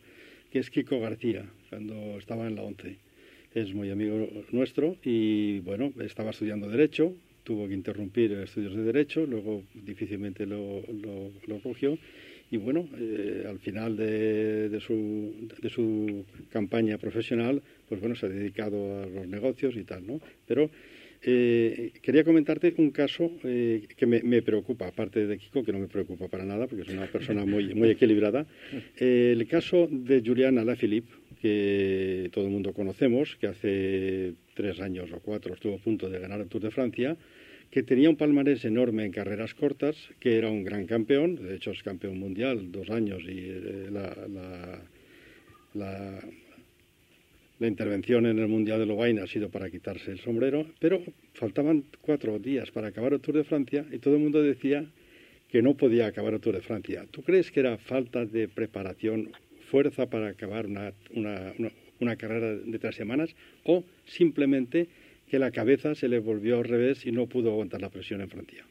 [0.51, 2.97] que es Kiko García, cuando estaba en la ONCE.
[3.53, 9.25] Es muy amigo nuestro y, bueno, estaba estudiando Derecho, tuvo que interrumpir estudios de Derecho,
[9.25, 10.81] luego difícilmente lo,
[11.47, 11.97] lo, cogió.
[12.49, 18.25] Y bueno, eh, al final de, de, su, de su campaña profesional, pues bueno, se
[18.25, 20.19] ha dedicado a los negocios y tal, ¿no?
[20.45, 20.69] Pero
[21.23, 25.79] eh, quería comentarte un caso eh, que me, me, preocupa, aparte de Kiko, que no
[25.79, 28.45] me preocupa para nada, porque es una persona muy, muy equilibrada.
[28.97, 35.19] el caso de Julian Alaphilippe, que todo el mundo conocemos, que hace tres años o
[35.19, 37.17] cuatro estuvo a punto de ganar el Tour de Francia,
[37.71, 41.71] que tenía un palmarés enorme en carreras cortas, que era un gran campeón, de hecho
[41.71, 44.15] es campeón mundial dos años y eh, la,
[45.73, 46.21] la,
[47.59, 51.01] la, intervención en el Mundial de Lovaina ha sido para quitarse el sombrero, pero
[51.33, 54.85] faltaban cuatro días para acabar el Tour de Francia y todo el mundo decía
[55.47, 57.05] que no podía acabar el Tour de Francia.
[57.09, 59.31] ¿Tú crees que era falta de preparación
[59.71, 61.53] fuerza para acabar una, una,
[62.01, 64.89] una, carrera de tres semanas o simplemente
[65.29, 68.29] que la cabeza se le volvió al revés y no pudo aguantar la presión en
[68.29, 68.65] Francia.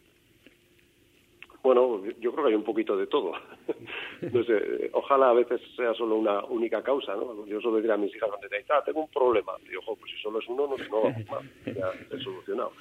[1.62, 3.32] Bueno, yo creo que hay un poquito de todo.
[4.32, 7.46] no sé, ojalá a veces sea solo una única causa, ¿no?
[7.46, 9.52] Yo suelo decir a mis hijas cuando te ah, tengo un problema.
[9.68, 11.44] Y yo, pues si solo es uno, no, no vamos más.
[11.66, 12.72] Ya he solucionado.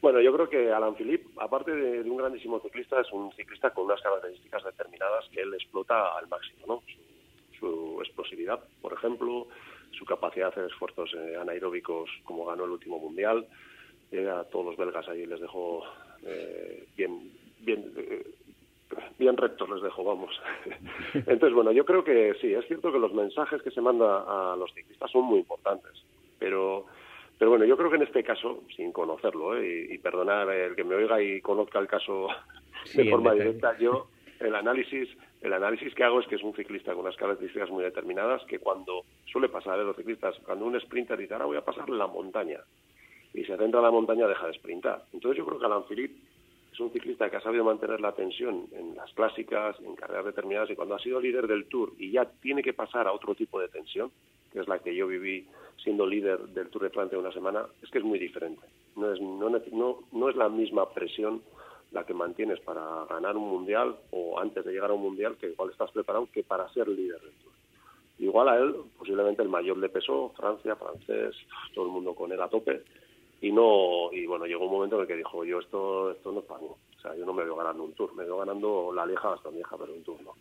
[0.00, 3.84] Bueno, yo creo que Alan Philippe, aparte de, un grandísimo ciclista, es un ciclista con
[3.84, 6.82] unas características determinadas que él explota al máximo, ¿no?
[6.86, 7.07] su
[8.02, 9.48] explosividad, por ejemplo,
[9.92, 13.46] su capacidad de hacer esfuerzos eh, anaeróbicos como ganó el último mundial.
[14.10, 15.82] Eh, a todos los belgas ahí les dejó
[16.24, 17.92] eh, bien, bien,
[19.18, 20.30] bien rectos les dejo, vamos.
[21.14, 24.56] Entonces, bueno, yo creo que sí, es cierto que los mensajes que se manda a
[24.56, 25.92] los ciclistas son muy importantes,
[26.38, 26.86] pero,
[27.38, 30.84] pero bueno, yo creo que en este caso, sin conocerlo, y, y, perdonar el que
[30.84, 32.28] me oiga y conozca el caso
[32.94, 34.08] de forma directa, yo
[34.40, 35.08] el análisis
[35.40, 38.58] el análisis que hago es que es un ciclista con unas características muy determinadas que
[38.58, 42.06] cuando suele pasar a los ciclistas, cuando un sprinter dice ahora voy a pasar la
[42.06, 42.58] montaña
[43.32, 45.04] y se centra en la montaña deja de sprintar.
[45.12, 46.18] Entonces yo creo que Alan Philippe
[46.72, 50.70] es un ciclista que ha sabido mantener la tensión en las clásicas, en carreras determinadas
[50.70, 53.60] y cuando ha sido líder del Tour y ya tiene que pasar a otro tipo
[53.60, 54.10] de tensión,
[54.52, 55.46] que es la que yo viví
[55.82, 58.62] siendo líder del Tour de Francia una semana, es que es muy diferente.
[58.96, 61.42] No es, no, no, no es la misma presión
[61.92, 65.50] la que mantienes para ganar un mundial o antes de llegar a un mundial que
[65.50, 67.52] igual estás preparado que para ser líder del Tour.
[68.18, 71.36] Igual a él, posiblemente el mayor le pesó, Francia, francés,
[71.74, 72.82] todo el mundo con él a tope,
[73.40, 76.40] y no y bueno llegó un momento en el que dijo yo esto esto no
[76.40, 78.92] es para mí o sea yo no me veo ganando un tour me veo ganando
[78.92, 80.34] la vieja hasta vieja pero un tour no.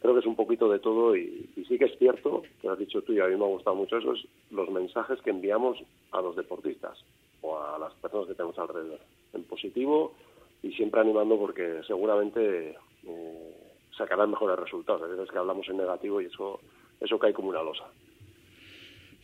[0.00, 3.02] Creo que es un poquito de todo y, sí que es cierto que has dicho
[3.02, 5.78] tú y a mí me ha gustado mucho eso es los mensajes que enviamos
[6.10, 7.02] a los deportistas
[7.40, 8.98] o a las personas que tenemos alrededor
[9.32, 10.12] en positivo
[10.64, 12.74] y siempre animando porque seguramente
[13.06, 13.54] eh,
[13.96, 16.60] sacarán mejores resultados a veces que hablamos en negativo y eso
[17.00, 17.84] eso cae como una losa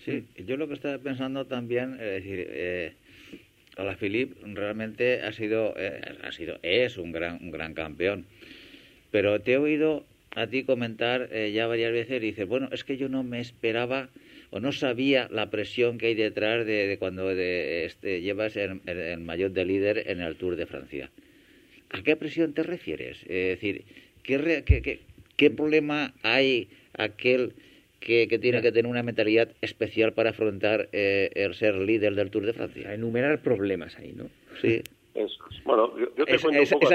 [0.05, 2.95] Sí, yo lo que estaba pensando también, es decir, eh,
[3.99, 8.25] Philippe realmente ha sido, eh, ha sido, es un gran, un gran campeón.
[9.11, 12.85] Pero te he oído a ti comentar eh, ya varias veces y dices, bueno, es
[12.85, 14.09] que yo no me esperaba
[14.51, 19.21] o no sabía la presión que hay detrás de, cuando de, este, llevas el, el,
[19.21, 21.11] maillot de líder en el Tour de Francia.
[21.91, 23.19] ¿A qué presión te refieres?
[23.23, 23.85] Es decir,
[24.23, 25.01] ¿qué, qué,
[25.37, 27.55] qué problema hay aquel
[28.01, 32.47] que, tiene que tener una mentalidad especial para afrontar eh, el ser líder del Tour
[32.47, 32.95] de Francia.
[32.95, 34.31] enumerar problemas ahí, ¿no?
[34.61, 34.83] Sí.
[35.15, 36.45] Es, bueno, yo, te es,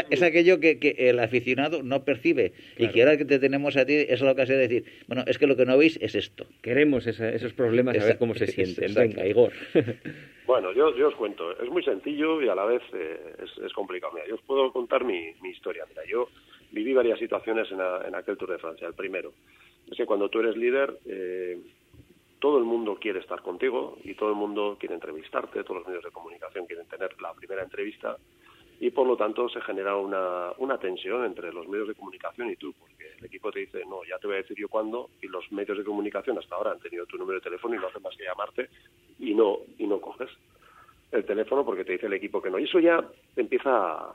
[0.10, 3.94] es, aquello que, el aficionado no percibe y que ahora que te tenemos a ti
[3.94, 6.46] es lo que hace decir, bueno, es que lo que no veis es esto.
[6.62, 8.94] Queremos esos problemas a ver cómo se sienten.
[8.96, 9.52] Venga, Igor.
[10.48, 14.14] bueno, yo, yo os cuento, es muy sencillo y a la vez eh, es, complicado.
[14.14, 15.84] Mira, yo os puedo contar mi, mi historia.
[15.90, 16.30] Mira, yo
[16.72, 18.88] viví varias situaciones en, en aquel Tour de Francia.
[18.88, 19.34] El primero,
[19.92, 21.60] es que cuando tú eres líder, eh,
[22.40, 26.04] todo el mundo quiere estar contigo y todo el mundo quiere entrevistarte, todos los medios
[26.04, 28.18] de comunicación quieren tener la primera entrevista
[28.80, 32.56] y por lo tanto se genera una, una tensión entre los medios de comunicación y
[32.58, 35.28] tú, porque el equipo te dice, no, ya te voy a decir yo cuándo, y
[35.28, 38.02] los medios de comunicación hasta ahora han tenido tu número de teléfono y no hacen
[38.02, 38.70] más que llamarte
[39.20, 40.30] y no, y no coges
[41.12, 42.60] el teléfono porque te dice el equipo que no.
[42.60, 43.04] Y eso ya
[43.38, 44.14] empieza a,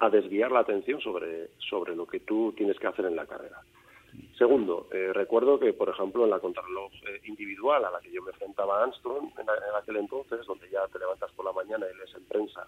[0.00, 3.60] a desviar la atención sobre, sobre lo que tú tienes que hacer en la carrera.
[4.40, 8.22] Segundo, eh, recuerdo que, por ejemplo, en la contrarreloj eh, individual a la que yo
[8.22, 9.46] me enfrentaba a Armstrong en,
[9.76, 12.66] aquel entonces, donde ya te levantas por la mañana y lees en prensa,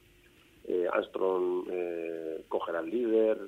[0.68, 3.38] eh, Armstrong eh, cogerá el líder,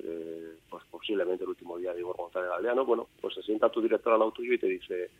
[0.71, 4.13] pues posiblemente el último día de Igor González Galeano, bueno, pues se sienta tu director
[4.13, 5.11] al lado tuyo y te dice,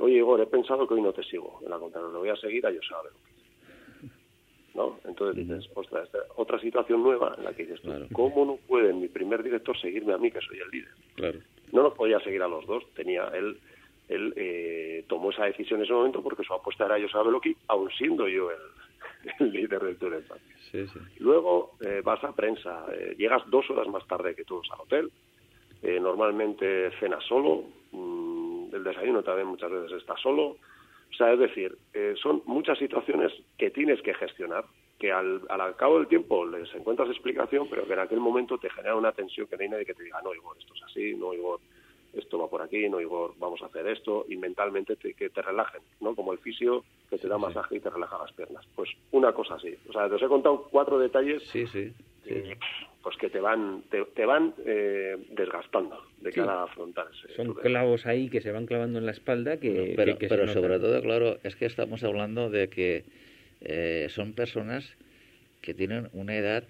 [0.00, 2.36] oye Igor, he pensado que hoy no te sigo en la contrarreloj, lo voy a
[2.36, 3.10] seguir a yo sabe
[4.74, 4.98] ¿no?
[5.04, 7.80] Entonces dices, ostras, otra situación nueva en la que dices,
[8.12, 10.94] ¿cómo no puede mi primer director seguirme a mí, que soy el líder?
[11.16, 12.84] Claro no nos podía seguir a los dos.
[12.94, 13.58] Tenía él,
[14.08, 17.56] él eh, tomó esa decisión en ese momento porque su apuesta era yo lo que,
[17.68, 18.50] aun siendo yo
[19.40, 20.22] el, líder del Tour de
[20.70, 20.98] sí, sí.
[21.18, 25.10] Luego eh, vas a prensa, eh, llegas dos horas más tarde que todos al hotel.
[25.82, 30.56] normalmente cenas solo, mm, el desayuno también muchas veces está solo.
[31.10, 31.78] O sea, es decir,
[32.20, 34.64] son muchas situaciones que tienes que gestionar
[35.04, 38.70] que al, al, cabo del tiempo les encuentras explicación, pero que en aquel momento te
[38.70, 41.14] genera una tensión que no hay nadie que te diga, no, Igor, esto es así,
[41.14, 41.60] no, Igor,
[42.14, 45.42] esto va por aquí, no, Igor, vamos a hacer esto, y mentalmente te, que te
[45.42, 46.14] relajen, ¿no?
[46.14, 48.64] Como el fisio que te da masaje y te relaja las piernas.
[48.74, 49.76] Pues una cosa así.
[49.90, 51.42] O sea, te os he contado cuatro detalles.
[51.48, 51.92] Sí, sí.
[53.02, 58.30] pues que te van te, van eh, desgastando de cara a afrontar Son clavos ahí
[58.30, 59.92] que se van clavando en la espalda que...
[59.94, 63.04] pero, pero sobre todo, claro, es que estamos hablando de que
[63.64, 64.96] eh, son personas
[65.60, 66.64] que tienen una edad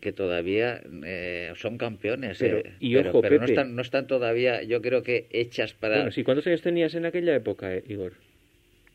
[0.00, 2.38] que todavía eh, son campeones.
[2.38, 5.96] Pero, eh, y ojo, no, están, no están todavía, yo creo que hechas para...
[5.96, 8.14] Bueno, ¿sí, ¿cuántos años tenías en aquella época, Igor?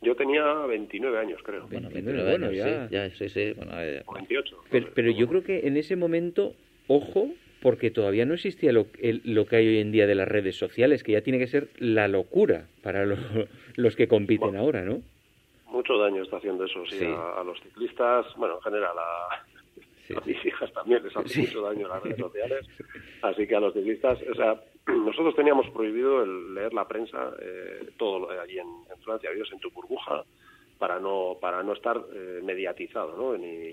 [0.02, 1.68] Yo tenía 29 años, creo.
[1.68, 2.88] Bueno, 29 años, ya.
[2.88, 3.54] Sí, ya, sí, sí.
[3.54, 4.58] Bueno, 28.
[4.70, 6.54] Pero, pero, yo creo que en ese momento,
[6.88, 7.32] ojo,
[7.62, 11.04] porque todavía no existía lo, lo que hay hoy en día de las redes sociales,
[11.04, 13.06] que ya tiene que ser la locura para
[13.76, 15.02] los que compiten ahora, ¿no?
[15.68, 19.46] Mucho daño está haciendo eso, sí, A, los ciclistas, bueno, en general a,
[20.26, 22.66] mis hijas también les hace mucho daño las redes sociales,
[23.22, 27.90] así que a los ciclistas, o sea, nosotros teníamos prohibido el leer la prensa eh,
[27.98, 28.68] todo allí en,
[29.04, 30.24] Francia, vives en tu burbuja,
[30.78, 33.38] para no para no estar eh, mediatizado, ¿no?
[33.38, 33.72] Ni,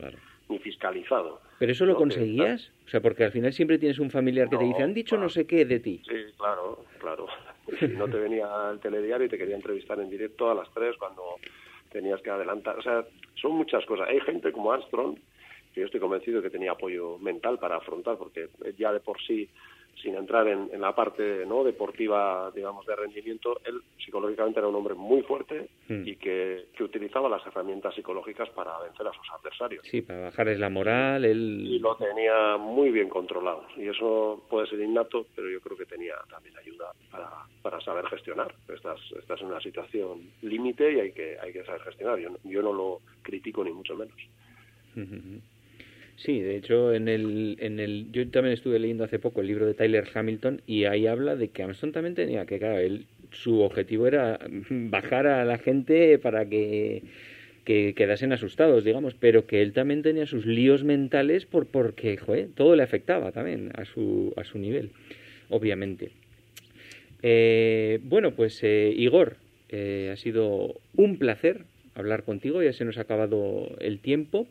[0.48, 1.40] ni fiscalizado.
[1.58, 2.70] ¿Pero eso lo conseguías?
[2.86, 5.28] O sea, porque al final siempre tienes un familiar que te dice, han dicho no
[5.28, 6.02] sé qué de ti.
[6.06, 7.26] Sí, claro, claro.
[7.80, 10.94] Si no te venía el telediario y te quería entrevistar en directo a las tres
[10.98, 11.22] cuando
[11.94, 12.76] tenías que adelantar.
[12.76, 13.04] O sea,
[13.40, 14.08] son muchas cosas.
[14.08, 15.16] Hay gente como Armstrong,
[15.72, 19.48] que yo estoy convencido que tenía apoyo mental para afrontar, porque ya de por sí,
[20.02, 24.94] sin entrar en, la parte no deportiva, digamos, de rendimiento, él psicológicamente era un hombre
[24.94, 26.06] muy fuerte hmm.
[26.06, 29.86] y que, que, utilizaba las herramientas psicológicas para vencer a sus adversarios.
[29.86, 31.24] Sí, para bajarles la moral.
[31.24, 31.64] Él...
[31.66, 33.66] Y lo tenía muy bien controlado.
[33.76, 37.30] Y eso puede ser innato, pero yo creo que tenía también ayuda para,
[37.62, 38.54] para saber gestionar.
[38.68, 42.18] Estás, estás en una situación límite y hay que, hay que saber gestionar.
[42.18, 44.16] Yo, yo no lo critico ni mucho menos.
[46.16, 49.66] Sí, de hecho, en el, en el, yo también estuve leyendo hace poco el libro
[49.66, 53.60] de Tyler Hamilton y ahí habla de que Armstrong también tenía que, claro, él, su
[53.60, 54.38] objetivo era
[54.70, 57.02] bajar a la gente para que,
[57.64, 62.18] que quedasen asustados, digamos, pero que él también tenía sus líos mentales por, porque,
[62.54, 64.90] todo le afectaba también a su, a su nivel,
[65.48, 66.10] obviamente.
[67.22, 69.36] Eh, bueno, pues eh, Igor,
[69.70, 71.62] eh, ha sido un placer
[71.94, 74.46] hablar contigo, ya se nos ha acabado el tiempo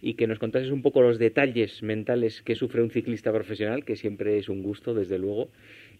[0.00, 3.96] y que nos contases un poco los detalles mentales que sufre un ciclista profesional, que
[3.96, 5.48] siempre es un gusto, desde luego,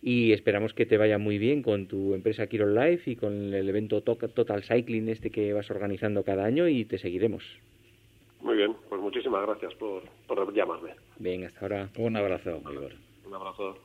[0.03, 3.69] y esperamos que te vaya muy bien con tu empresa Kirol Life y con el
[3.69, 7.45] evento Total Cycling este que vas organizando cada año y te seguiremos.
[8.41, 10.95] Muy bien, pues muchísimas gracias por, por llamarme.
[11.19, 11.89] Venga, hasta ahora.
[11.99, 12.63] Un abrazo,
[13.27, 13.77] Un abrazo.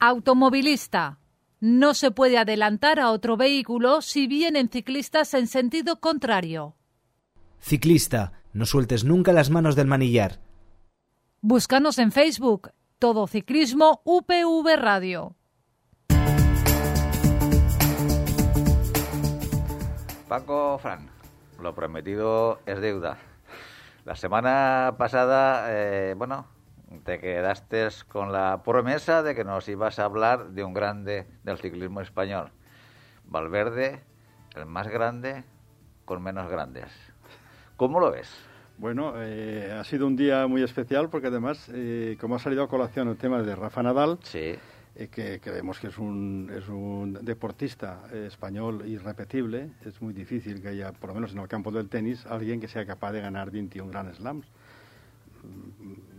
[0.00, 1.20] Automovilista.
[1.60, 6.74] No se puede adelantar a otro vehículo si vienen ciclistas en sentido contrario.
[7.58, 10.38] Ciclista, no sueltes nunca las manos del manillar.
[11.42, 15.36] Búscanos en Facebook, Todo Ciclismo UPV Radio.
[20.28, 21.10] Paco Fran,
[21.60, 23.18] lo prometido es deuda.
[24.04, 26.46] La semana pasada, eh, bueno,
[27.04, 31.58] te quedaste con la promesa de que nos ibas a hablar de un grande del
[31.58, 32.52] ciclismo español.
[33.24, 34.02] Valverde,
[34.54, 35.44] el más grande
[36.04, 37.13] con menos grandes.
[37.76, 38.28] ¿Cómo lo ves?
[38.78, 42.68] Bueno, eh, ha sido un día muy especial porque además, eh, como ha salido a
[42.68, 44.54] colación el tema de Rafa Nadal, sí.
[44.94, 50.68] eh, que creemos que es un, es un deportista español irrepetible, es muy difícil que
[50.68, 53.50] haya, por lo menos en el campo del tenis, alguien que sea capaz de ganar
[53.50, 54.46] 21 Grand Slams.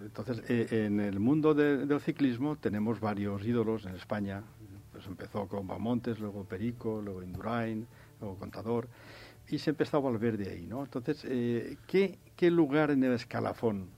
[0.04, 4.44] Entonces, en el mundo de, del ciclismo tenemos varios ídolos en España.
[4.91, 7.88] Pues empezó con Bamontes, luego Perico, luego Indurain,
[8.20, 8.88] luego Contador
[9.50, 10.84] y siempre está Valverde ahí, ¿no?
[10.84, 13.90] Entonces, eh, ¿qué, ¿qué, lugar en el escalafón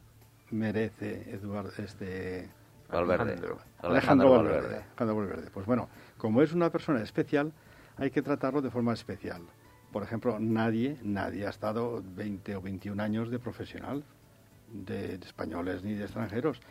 [0.51, 2.49] merece Eduardo, este
[2.89, 3.23] Valverde?
[3.23, 4.75] Alejandro, Alejandro Valverde.
[4.75, 5.49] Alejandro Valverde.
[5.51, 7.53] Pues bueno, como es una persona especial,
[7.97, 9.41] hay que tratarlo de forma especial.
[9.91, 14.03] Por ejemplo, nadie, nadie ha estado 20 o 21 años de profesional,
[14.71, 16.61] de, de españoles ni de extranjeros.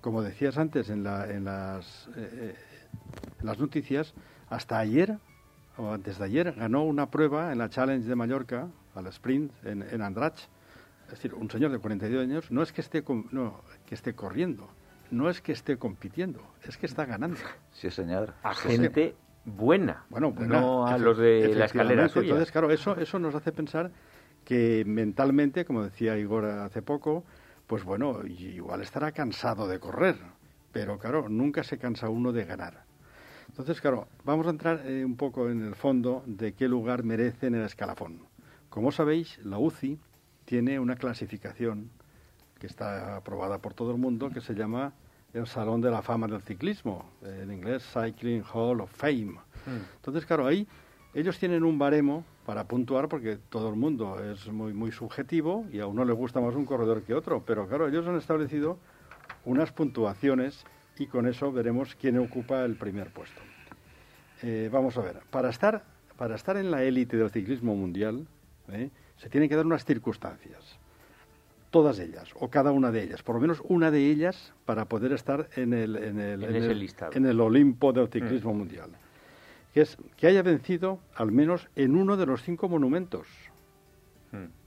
[0.00, 2.54] Como decías antes en, la, en las, eh,
[3.42, 4.14] las noticias,
[4.48, 5.18] hasta ayer
[5.76, 9.82] o antes de ayer, ganó una prueba en la Challenge de Mallorca, al sprint, en,
[9.82, 10.38] en Andrach.
[11.06, 14.68] Es decir, un señor de 42 años no es que esté, no, que esté corriendo,
[15.10, 17.38] no es que esté compitiendo, es que está ganando.
[17.72, 18.34] Sí, señor.
[18.42, 22.28] A gente buena, bueno, buena, no a los de la escalera suya.
[22.28, 23.90] Entonces, claro, eso, eso nos hace pensar
[24.44, 27.24] que mentalmente, como decía Igor hace poco,
[27.66, 30.16] pues bueno, igual estará cansado de correr,
[30.72, 32.83] pero claro, nunca se cansa uno de ganar.
[33.54, 37.46] Entonces, claro, vamos a entrar eh, un poco en el fondo de qué lugar merece
[37.46, 38.18] en el escalafón.
[38.68, 39.96] Como sabéis, la UCI
[40.44, 41.88] tiene una clasificación
[42.58, 44.92] que está aprobada por todo el mundo que se llama
[45.32, 49.34] el Salón de la Fama del Ciclismo, en inglés Cycling Hall of Fame.
[49.66, 49.84] Mm.
[49.98, 50.66] Entonces, claro, ahí
[51.14, 55.78] ellos tienen un baremo para puntuar porque todo el mundo es muy, muy subjetivo y
[55.78, 58.78] a uno le gusta más un corredor que otro, pero claro, ellos han establecido
[59.44, 60.66] unas puntuaciones
[60.98, 63.40] y con eso veremos quién ocupa el primer puesto.
[64.42, 65.84] Eh, vamos a ver, para estar,
[66.16, 68.26] para estar en la élite del ciclismo mundial
[68.70, 68.90] ¿eh?
[69.16, 70.78] se tienen que dar unas circunstancias,
[71.70, 75.12] todas ellas, o cada una de ellas, por lo menos una de ellas para poder
[75.12, 78.58] estar en el, en el, en en el, en el Olimpo del ciclismo mm.
[78.58, 78.90] mundial.
[79.72, 83.26] Que es que haya vencido al menos en uno de los cinco monumentos.
[84.30, 84.63] Mm.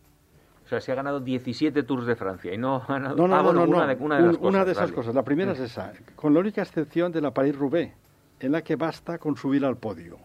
[0.68, 3.36] O sea, se ha ganado 17 Tours de Francia y no ha ganado no, no,
[3.38, 4.50] ah, bueno, no, no, una, de, una de las cosas.
[4.50, 4.96] Una de esas vale.
[4.96, 5.16] cosas.
[5.16, 7.94] La primera es esa, con la única excepción de la París-Roubaix,
[8.42, 10.18] en la que basta con subir al podio.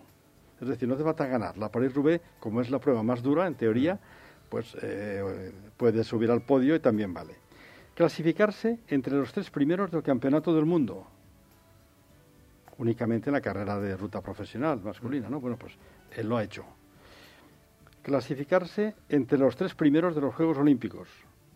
[0.60, 1.56] Es decir, no te falta ganar.
[1.58, 4.00] La París-Roubaix, como es la prueba más dura, en teoría,
[4.48, 7.36] pues eh, puedes subir al podio y también vale.
[7.94, 11.06] Clasificarse entre los tres primeros del Campeonato del Mundo.
[12.78, 15.38] Únicamente en la carrera de ruta profesional masculina, ¿no?
[15.38, 15.74] Bueno, pues
[16.16, 16.64] él lo ha hecho
[18.02, 21.08] clasificarse entre los tres primeros de los Juegos Olímpicos,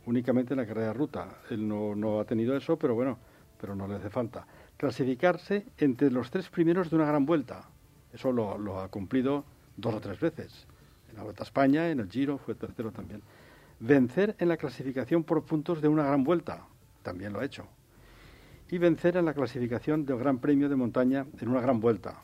[0.06, 1.28] únicamente en la carrera de ruta.
[1.50, 3.18] Él no, no, ha tenido eso, pero bueno,
[3.60, 4.46] pero no le hace falta.
[4.76, 7.68] Clasificarse entre los tres primeros de una gran vuelta.
[8.12, 9.44] Eso lo, lo ha cumplido
[9.76, 10.66] dos o tres veces.
[11.10, 13.22] En la Vuelta a España, en el Giro, fue tercero también.
[13.80, 16.64] Vencer en la clasificación por puntos de una gran vuelta.
[17.02, 17.66] También lo ha hecho.
[18.70, 22.20] Y vencer en la clasificación del Gran Premio de Montaña en una gran vuelta.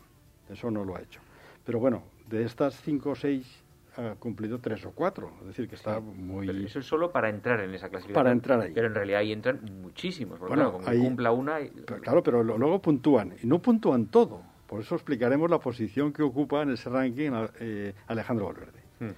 [0.48, 1.20] Eso no lo ha hecho.
[1.64, 3.61] Pero bueno, de estas cinco o seis
[3.96, 6.46] ha cumplido tres o cuatro, es decir, que está sí, muy...
[6.46, 8.14] Pero eso es solo para entrar en esa clasificación.
[8.14, 8.72] Para entrar ahí.
[8.74, 11.60] Pero en realidad ahí entran muchísimos, porque bueno, claro, como ahí, cumpla una...
[11.60, 11.70] Y...
[11.70, 16.22] Pero, claro, pero luego puntúan, y no puntúan todo, por eso explicaremos la posición que
[16.22, 17.30] ocupa en ese ranking
[17.60, 18.80] eh, Alejandro Valverde.
[19.00, 19.12] Hmm.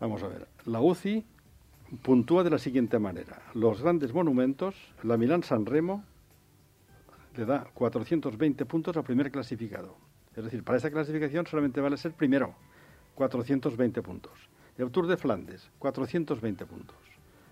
[0.00, 1.24] Vamos a ver, la UCI
[2.02, 3.40] puntúa de la siguiente manera.
[3.54, 6.04] Los grandes monumentos, la Milán-San Remo
[7.36, 9.96] le da 420 puntos al primer clasificado.
[10.34, 12.54] Es decir, para esa clasificación solamente vale ser primero,
[13.16, 14.32] 420 puntos.
[14.76, 16.98] El Tour de Flandes, 420 puntos.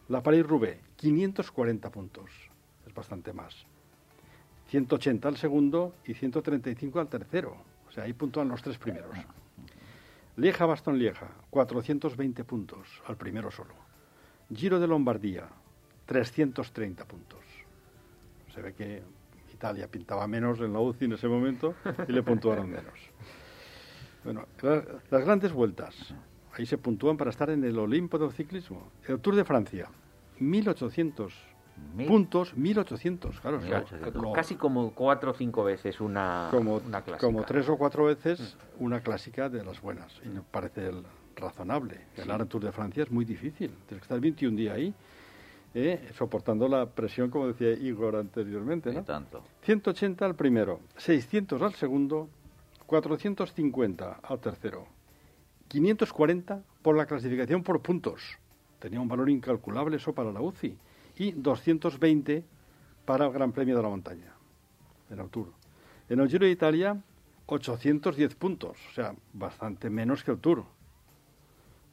[0.09, 2.31] La Paris-Roubaix, 540 puntos.
[2.87, 3.65] Es bastante más.
[4.69, 7.57] 180 al segundo y 135 al tercero.
[7.89, 9.17] O sea, ahí puntúan los tres primeros.
[10.37, 13.75] Lieja-Baston-Lieja, 420 puntos al primero solo.
[14.55, 15.49] Giro de Lombardía,
[16.05, 17.41] 330 puntos.
[18.53, 19.03] Se ve que
[19.55, 21.75] Italia pintaba menos en la UCI en ese momento
[22.07, 22.99] y le puntuaron menos.
[24.25, 24.47] Bueno,
[25.11, 26.15] las grandes vueltas,
[26.53, 28.91] ahí se puntúan para estar en el Olimpo del ciclismo.
[29.07, 29.89] El Tour de Francia,
[30.39, 31.55] 1800
[32.07, 33.61] puntos, 1800, claro.
[34.33, 37.27] casi como cuatro o cinco veces una, como, una clásica.
[37.27, 40.21] Como tres o cuatro veces una clásica de las buenas.
[40.25, 40.91] Y me parece
[41.37, 42.01] razonable.
[42.17, 43.71] Ganar el Tour de Francia es muy difícil.
[43.87, 44.95] Tienes que estar 21 días ahí
[45.75, 46.09] ¿eh?
[46.15, 48.93] soportando la presión, como decía Igor anteriormente.
[48.93, 49.05] ¿no?
[49.05, 49.43] tanto.
[49.63, 52.29] 180 al primero, 600 al segundo,
[52.87, 54.87] 450 al tercero,
[55.69, 58.39] 540 por la clasificación por puntos.
[58.79, 60.77] Tenía un valor incalculable eso para la UCI.
[61.17, 62.45] Y 220
[63.05, 64.35] para el Gran Premio de la Montaña,
[65.11, 65.49] en el Tour.
[66.09, 67.01] En el Giro de Italia,
[67.47, 70.65] 810 puntos, o sea, bastante menos que el Tour.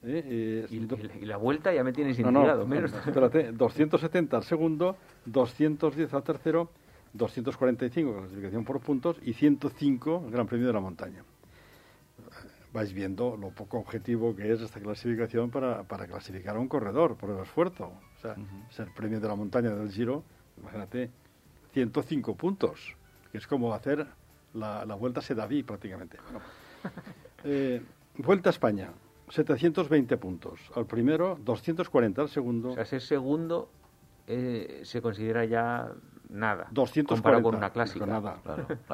[0.04, 0.68] ¿eh?
[0.70, 2.94] y, la vuelta ya me tiene sin no, menos.
[2.94, 6.70] espérate, 270 al segundo, 210 al tercero,
[7.14, 11.24] 245 clasificación por puntos y 105 Gran Premio de la Montaña.
[12.74, 17.18] Vais viendo lo poco objetivo que es esta clasificación para, para clasificar a un corredor
[17.18, 17.92] por el esfuerzo.
[18.18, 18.36] O sea,
[18.70, 20.24] ser premio de la montaña del Giro,
[20.58, 21.10] imagínate,
[21.74, 22.96] 105 puntos,
[23.32, 24.08] que es como hacer
[24.54, 26.18] la, la vuelta a Sedaví prácticamente.
[27.44, 27.82] Eh,
[28.18, 28.92] vuelta a España,
[29.30, 30.60] 720 puntos.
[30.76, 32.70] Al primero, 240 al segundo.
[32.70, 33.70] O sea, ser segundo
[34.28, 35.92] eh, se considera ya
[36.32, 36.68] nada.
[36.72, 37.14] 240.
[37.14, 38.06] Comparado con una clásica.
[38.06, 38.38] Nada.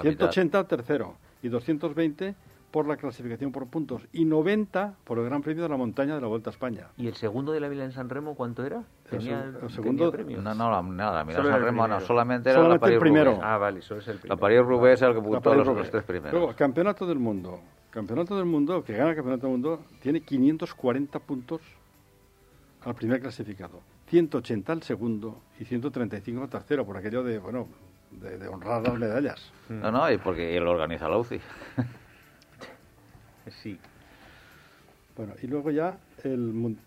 [0.01, 2.35] 180 al tercero y 220
[2.71, 6.21] por la clasificación por puntos y 90 por el Gran Premio de la Montaña de
[6.21, 6.87] la Vuelta a España.
[6.97, 8.83] ¿Y el segundo de la Vila en San Remo cuánto era?
[9.09, 10.43] ¿Tenía, el, segundo premios?
[10.43, 13.39] No, no, Vila en San Remo no, solamente era solamente la el primero.
[13.41, 14.35] Ah, vale, solo es el primero.
[14.35, 16.33] La París-Roubaix es el que puntó los, los tres primeros.
[16.33, 17.59] Luego, Campeonato del Mundo.
[17.89, 21.61] Campeonato del Mundo, que gana el Campeonato del Mundo, tiene 540 puntos
[22.87, 27.67] al primer clasificado, 180 al segundo y 135 al tercero, por aquello de, bueno,
[28.11, 29.51] de, honrar las medallas.
[29.67, 31.41] No, no, y porque él organiza la UCI.
[33.61, 33.77] sí.
[35.17, 36.77] Bueno, y luego ya el...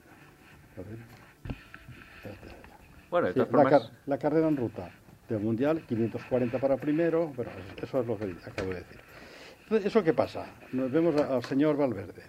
[3.11, 4.91] Bueno, sí, la, la, carrera en ruta
[5.29, 9.87] del Mundial, 540 para primero, bueno, eso es lo que acabo de decir.
[9.87, 10.47] ¿eso qué pasa?
[10.73, 12.23] Nos vemos al señor Valverde.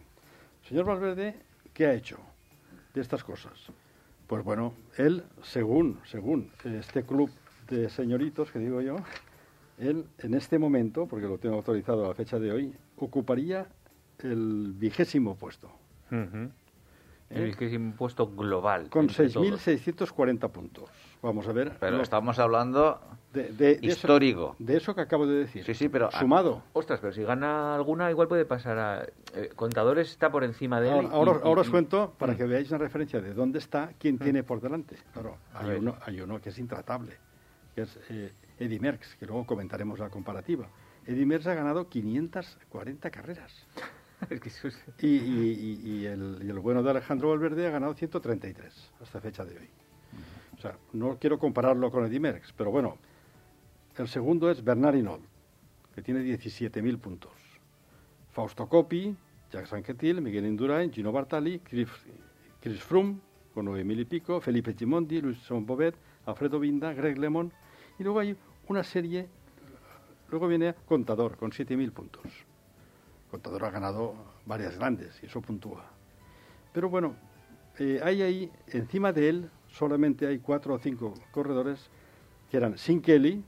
[0.63, 1.35] El señor Valverde,
[1.73, 2.30] ¿qué ha hecho
[2.93, 3.53] de estas cosas?
[4.27, 7.29] Pues bueno, él, según, según este club
[7.69, 8.97] de señoritos que digo yo,
[9.77, 13.67] él en este momento, porque lo tengo autorizado a la fecha de hoy, ocuparía
[14.19, 15.71] el vigésimo puesto.
[17.33, 18.89] El vigésimo puesto global.
[18.89, 20.89] Con 6.640 puntos.
[21.21, 21.77] Vamos a ver.
[21.79, 22.99] Pero estamos hablando
[23.33, 24.55] de, histórico.
[24.59, 25.63] de eso que acabo de decir.
[25.63, 26.09] Sí, sí, pero...
[26.11, 26.63] Sumado.
[26.73, 29.05] ostras, pero si gana alguna, igual puede pasar a...
[29.33, 31.07] Eh, contadores está por encima de él.
[31.11, 32.37] Ahora, ahora, os cuento para mm.
[32.37, 34.19] que veáis una referencia de dónde está, quién mm.
[34.19, 34.97] tiene por delante.
[35.13, 37.17] Claro, hay uno, hay uno que es intratable,
[37.75, 40.67] que es eh, Eddie Merckx, que luego comentaremos la comparativa.
[41.05, 43.65] Eddie Merckx ha ganado 540 carreras.
[45.01, 49.57] y, y, el, y, el, bueno de Alejandro Valverde ha ganado 133 hasta fecha de
[49.57, 49.69] hoy.
[50.57, 52.97] O sea, no quiero compararlo con Eddie Merckx, pero bueno,
[53.97, 55.23] el segundo es Bernard Hinault,
[55.95, 57.31] que tiene 17.000 puntos.
[58.29, 59.15] Fausto Coppi,
[59.51, 61.89] Jacques Sanquetil, Miguel Indurain, Gino Bartali, Chris,
[62.79, 63.19] Froome,
[63.53, 65.95] con 9.000 y pico, Felipe Gimondi, Luis Bobet,
[66.25, 67.51] Alfredo Vinda, Greg Lemon,
[67.99, 69.27] y luego hay una serie,
[70.29, 72.50] luego viene Contador, con 7.000 puntos.
[73.31, 74.13] Contador ha ganado
[74.45, 75.85] varias grandes y eso puntúa.
[76.73, 77.15] Pero bueno,
[77.79, 81.89] eh, hay ahí, encima de él, solamente hay cuatro o cinco corredores
[82.49, 83.43] que eran Sin Kelly,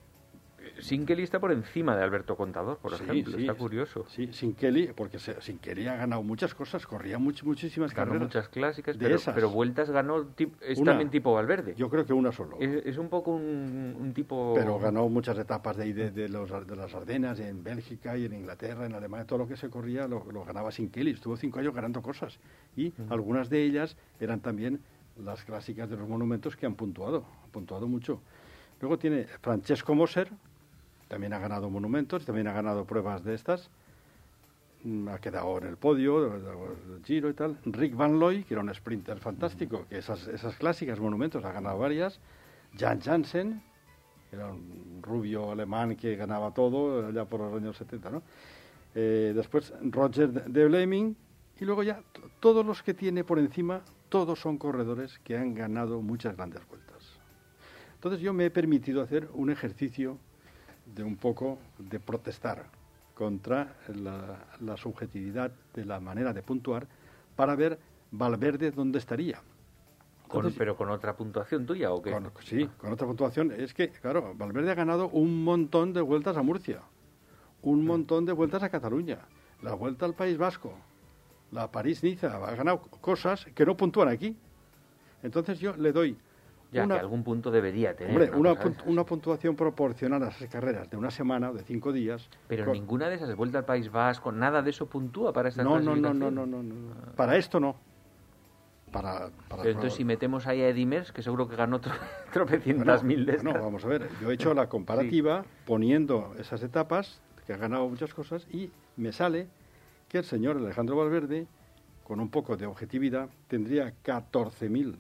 [0.80, 3.38] sin Kelly está por encima de Alberto Contador, por ejemplo.
[3.38, 4.06] está curioso.
[4.10, 8.28] Sí, Sin Kelly, porque Sin Kelly ha ganado muchas cosas, corría muchísimas ganó carreras.
[8.28, 10.28] muchas clásicas, pero, pero, vueltas ganó,
[10.62, 11.76] es también tipo Valverde.
[11.76, 12.58] Yo creo que una solo.
[12.60, 14.54] Es, un poco un, tipo...
[14.56, 18.34] Pero ganó muchas etapas de, de, de, los, de las Ardenas, en Bélgica y en
[18.34, 21.12] Inglaterra, en Alemania, todo lo que se corría lo, ganaba Sin Kelly.
[21.12, 22.40] Estuvo cinco años ganando cosas.
[22.76, 24.82] Y algunas de ellas eran también
[25.18, 28.22] las clásicas de los monumentos que han puntuado, han puntuado mucho.
[28.82, 30.30] Luego tiene Francesco Moser,
[31.14, 33.70] también ha ganado monumentos, también ha ganado pruebas de estas.
[34.84, 37.60] mm, ha quedado en el podio, el Giro y tal.
[37.66, 41.78] Rick Van Looy, que era un sprinter fantástico, que esas, esas clásicas monumentos ha ganado
[41.78, 42.20] varias.
[42.76, 43.62] Jan Jansen,
[44.28, 48.24] que era un rubio alemán que ganaba todo allá por los años 70, ¿no?
[48.96, 51.16] Eh, después Roger de Blaming,
[51.60, 52.02] y luego ya
[52.40, 57.20] todos los que tiene por encima, todos son corredores que han ganado muchas grandes vueltas.
[57.94, 60.18] Entonces yo me he permitido hacer un ejercicio
[60.86, 62.66] de un poco de protestar
[63.14, 66.88] contra la, subjetividad de la manera de puntuar
[67.36, 67.80] para ver
[68.12, 69.42] Valverde dónde estaría.
[70.58, 72.16] ¿Pero con otra puntuación tuya o qué?
[72.42, 73.52] sí, con otra puntuación.
[73.52, 76.82] Es que, claro, Valverde ha ganado un montón de vueltas a Murcia,
[77.62, 77.88] un mm.
[77.88, 79.20] montón de vueltas a Cataluña,
[79.62, 80.74] la vuelta al País Vasco,
[81.52, 84.36] la París-Niza, ha ganado cosas que no puntúan aquí.
[85.22, 86.18] Entonces yo le doy
[86.74, 88.34] ya, que algún punto debería tener.
[88.34, 88.56] Hombre,
[88.86, 92.30] una, puntuación proporcional a esas carreras de una semana o de cinco días.
[92.48, 95.80] Pero ninguna de esas, vuelta al País Vasco, nada de eso puntúa para esta no,
[95.80, 96.96] no, no, no, no, no, no.
[97.16, 97.76] Para esto no.
[98.92, 101.82] Para, Pero entonces si metemos ahí a Edimers, que seguro que ganó
[102.32, 107.20] tropecientas mil de No, vamos a ver, yo he hecho la comparativa poniendo esas etapas,
[107.48, 109.48] que ha ganado muchas cosas, y me sale
[110.10, 111.48] que el señor Alejandro Valverde,
[112.04, 114.96] con un poco de objetividad, tendría 14.000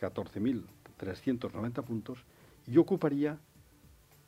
[0.00, 2.24] 14.390 puntos
[2.66, 3.38] y ocuparía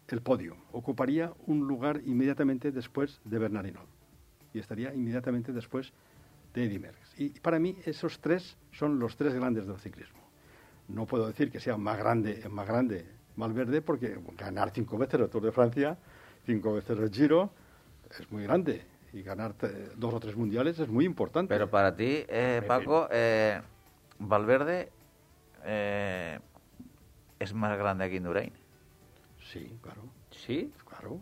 [0.08, 3.80] el podio, ocuparía un lugar inmediatamente después de Bernardino
[4.52, 5.92] y estaría inmediatamente después
[6.52, 7.20] de Eddy Merckx.
[7.20, 10.18] Y para mí esos tres son los tres grandes del ciclismo.
[10.88, 13.06] No puedo decir que sea más grande, más grande
[13.36, 15.96] Valverde porque ganar cinco veces el Tour de Francia,
[16.44, 17.50] cinco veces el Giro,
[18.10, 19.54] es muy grande y ganar
[19.96, 21.54] dos o tres mundiales es muy importante.
[21.54, 23.60] Pero para ti, eh, Paco, eh,
[24.18, 24.90] Valverde
[25.64, 26.38] eh,
[27.38, 28.52] es más grande que Indurain.
[29.52, 30.02] Sí, claro.
[30.30, 30.72] ¿Sí?
[30.88, 31.20] Claro.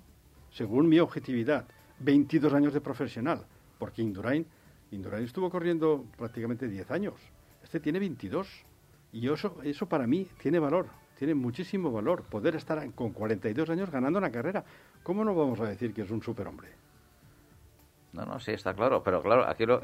[0.51, 1.67] Según mi objetividad,
[2.01, 3.45] 22 años de profesional,
[3.79, 4.47] porque Indurain,
[4.91, 7.15] Indurain estuvo corriendo prácticamente 10 años.
[7.63, 8.65] Este tiene 22.
[9.13, 10.87] Y eso, eso para mí tiene valor,
[11.19, 14.65] tiene muchísimo valor, poder estar con 42 años ganando una carrera.
[15.03, 16.69] ¿Cómo no vamos a decir que es un superhombre?
[18.13, 19.83] No, no, sí, está claro, pero claro, aquí lo,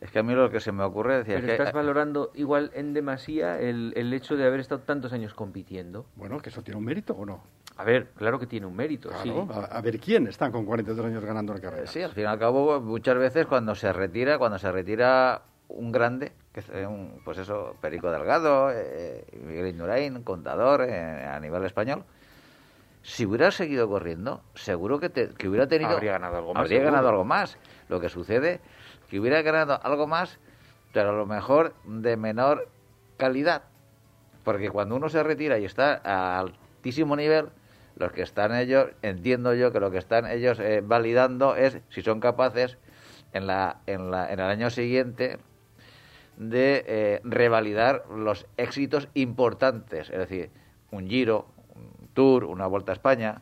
[0.00, 2.92] es que a mí lo que se me ocurre decir Pero estás valorando igual en
[2.92, 6.06] demasía el, el hecho de haber estado tantos años compitiendo.
[6.16, 7.42] Bueno, que eso tiene un mérito o no.
[7.78, 9.32] A ver, claro que tiene un mérito, sí.
[9.52, 11.86] A, ver quién está con 42 años ganando la carrera.
[11.86, 15.92] Sí, al fin y al cabo, muchas veces cuando se retira, cuando se retira un
[15.92, 21.64] grande, que es un, pues eso, Perico Delgado, eh, Miguel Indurain, contador eh, a nivel
[21.64, 22.04] español,
[23.02, 25.90] si hubiera seguido corriendo, seguro que, que hubiera tenido...
[25.90, 26.62] Habría ganado algo más.
[26.62, 27.58] Habría ganado algo más.
[27.88, 28.60] Lo que sucede
[29.08, 30.38] que hubiera ganado algo más,
[30.92, 32.68] pero a lo mejor de menor
[33.16, 33.62] calidad.
[34.44, 37.48] Porque cuando uno se retira y está a altísimo nivel,
[37.96, 42.02] los que están ellos, entiendo yo que lo que están ellos eh, validando es si
[42.02, 42.78] son capaces
[43.32, 45.38] en, la, en, la, en el año siguiente
[46.36, 50.50] de eh, revalidar los éxitos importantes, es decir,
[50.90, 53.40] un giro, un tour, una vuelta a España.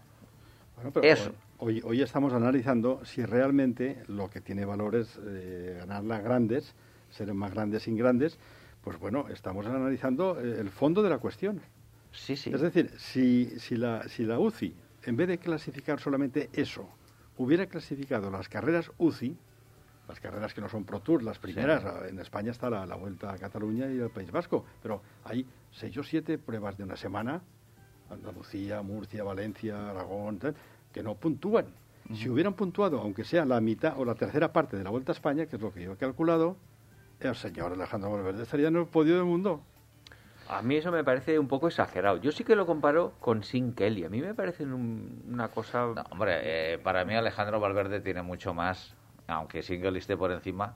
[1.03, 1.33] Eso.
[1.67, 6.75] Hoy, hoy estamos analizando si realmente lo que tiene valor es eh, ganar las grandes,
[7.09, 8.39] ser más grandes sin grandes.
[8.83, 11.63] Pues bueno, estamos analizando eh, el fondo de la cuestión.
[12.13, 12.51] Sí, sí.
[12.53, 16.87] Es decir, si, si, la, si la UCI, en vez de clasificar solamente eso,
[17.39, 19.35] hubiera clasificado las carreras UCI,
[20.07, 23.33] las carreras que no son Pro Tour, las primeras, en España está la, la, Vuelta
[23.33, 27.43] a Cataluña y el País Vasco, pero hay seis o siete pruebas de una semana,
[28.11, 30.55] Andalucía, Murcia, Valencia, Aragón, tal,
[30.95, 31.67] que no puntúan.
[32.15, 35.15] Si hubieran puntuado, aunque sea la mitad o la tercera parte de la Vuelta a
[35.15, 36.57] España, que es lo que yo he calculado,
[37.21, 39.63] el señor Alejandro Valverde estaría en el podio del mundo.
[40.49, 42.19] A mí eso me parece un poco exagerado.
[42.19, 44.05] Yo sí que lo comparo con Sin Kelly.
[44.05, 45.87] A mí me parece una cosa...
[46.11, 48.95] hombre, eh, para mí Alejandro Valverde tiene mucho más,
[49.27, 50.75] aunque Sin Kelly esté por encima,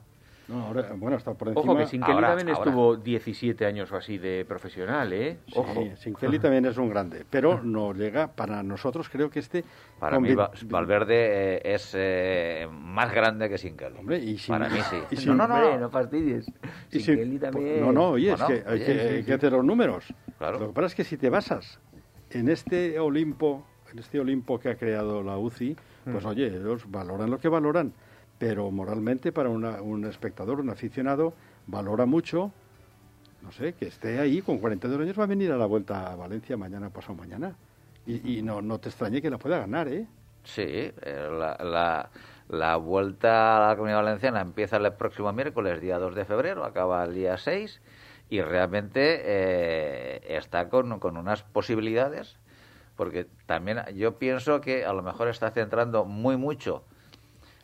[0.49, 1.73] no, ahora, bueno, está por encima.
[1.73, 5.37] Ojo, que Sinkeli también estuvo 17 años o así de profesional, ¿eh?
[5.53, 5.83] Ojo.
[5.95, 9.63] Sí, también es un grande, pero no llega, para nosotros creo que este...
[9.99, 10.35] Para mí
[10.65, 13.99] Valverde eh, es eh, más grande que Sinkeli.
[13.99, 14.97] Hombre, y Para mí sí.
[15.11, 16.51] Y no, no, no, no fastidies.
[16.89, 17.81] Sinkeli también...
[17.81, 20.11] No, no, oye, es que hay, que, hacer los números.
[20.39, 20.57] Claro.
[20.57, 21.79] Lo que pasa es que si te basas
[22.31, 25.75] en este Olimpo, en este Olimpo que ha creado la UCI,
[26.05, 26.27] pues mm.
[26.27, 27.93] oye, ellos valoran lo que valoran
[28.39, 31.33] pero moralmente para un espectador, un aficionado,
[31.67, 32.51] valora mucho,
[33.43, 36.15] no sé, que esté ahí con 42 años, va a venir a la vuelta a
[36.15, 37.55] Valencia mañana, pasado mañana.
[38.07, 40.07] Y, no, no te extrañe que la pueda ganar, ¿eh?
[40.43, 42.09] Sí, eh, la,
[42.47, 47.03] la, vuelta a la Comunidad Valenciana empieza el próximo miércoles, día 2 de febrero, acaba
[47.03, 47.81] el día 6
[48.29, 52.37] y realmente eh, está con, con unas posibilidades,
[52.95, 56.83] porque también yo pienso que a lo mejor está centrando muy mucho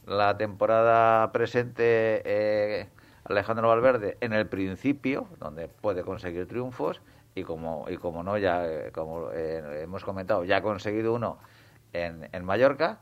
[0.05, 2.87] la temporada presente eh,
[3.23, 7.01] Alejandro Valverde en el principio, donde puede conseguir triunfos,
[7.33, 11.37] y como, y como no, ya eh, como eh, hemos comentado, ya ha conseguido uno
[11.91, 12.99] en, en Mallorca,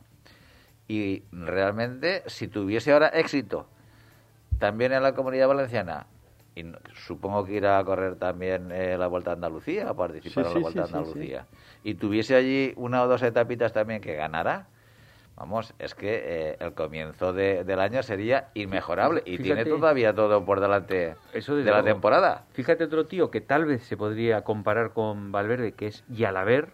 [0.88, 3.68] y realmente si tuviese ahora éxito
[4.60, 6.08] también en la comunidad valenciana
[6.56, 10.54] y supongo que irá a correr también eh, la Vuelta a Andalucía, a participar en
[10.54, 11.48] la Vuelta a Andalucía,
[11.84, 14.68] y tuviese allí una o dos etapitas también que ganara,
[15.36, 20.60] vamos, es que eh, el comienzo del año sería inmejorable y tiene todavía todo por
[20.60, 22.46] delante Eso de, la temporada.
[22.54, 26.70] Fíjate otro tío que tal vez se podría comparar con Valverde, que es Yalaber,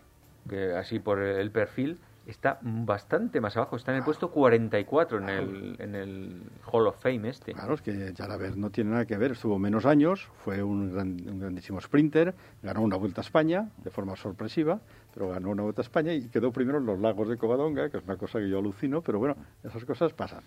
[0.49, 1.99] que así por el perfil,
[2.30, 6.41] está bastante más abajo, está en el puesto 44 en el, en el
[6.72, 7.53] Hall of Fame este.
[7.53, 10.93] Claro, es que Jalaber no tiene nada que ver, estuvo menos años, fue un,
[11.39, 14.80] grandísimo sprinter, ganó una Vuelta a España de forma sorpresiva,
[15.20, 17.98] pero ganó una Vuelta a España y quedó primero en los lagos de Covadonga, que
[17.98, 20.44] es una cosa que yo alucino, pero bueno, esas cosas pasan.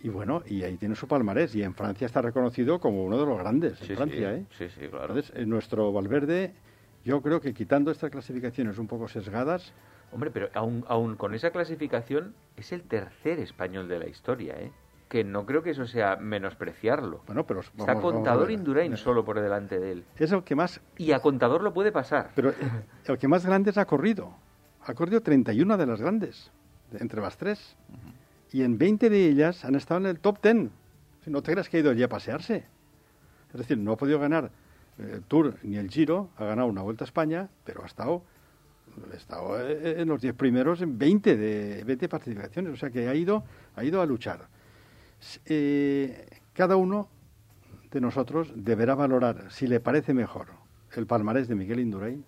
[0.00, 1.54] Y bueno, y ahí tiene su palmarés.
[1.54, 3.80] Y en Francia está reconocido como uno de los grandes.
[3.88, 4.44] en Francia, ¿eh?
[4.58, 5.14] Sí, sí, claro.
[5.14, 6.52] Entonces, en nuestro Valverde,
[7.02, 9.72] yo creo que quitando estas clasificaciones un poco sesgadas,
[10.12, 14.70] Hombre, pero aún, aún con esa clasificación es el tercer español de la historia, ¿eh?
[15.08, 17.22] Que no creo que eso sea menospreciarlo.
[17.26, 20.04] Bueno, pero está Contador Indurain solo por delante de él.
[20.16, 22.30] Es el que más y a Contador lo puede pasar.
[22.34, 22.52] Pero
[23.06, 24.32] el que más grandes ha corrido.
[24.84, 26.50] Ha corrido 31 de las grandes
[26.98, 27.76] entre las tres.
[28.52, 30.70] Y en 20 de ellas han estado en el top 10.
[31.24, 32.64] Si no te creas que ha ido allí a pasearse.
[33.52, 34.50] Es decir, no ha podido ganar
[34.98, 38.22] el Tour ni el Giro, ha ganado una Vuelta a España, pero ha estado
[39.14, 43.14] estado eh, en los 10 primeros en 20 de 20 participaciones, o sea que ha
[43.14, 43.44] ido,
[43.76, 44.48] ha ido a luchar.
[45.46, 47.08] Eh, cada uno
[47.90, 50.48] de nosotros deberá valorar si le parece mejor
[50.96, 52.24] el palmarés de Miguel Indurain,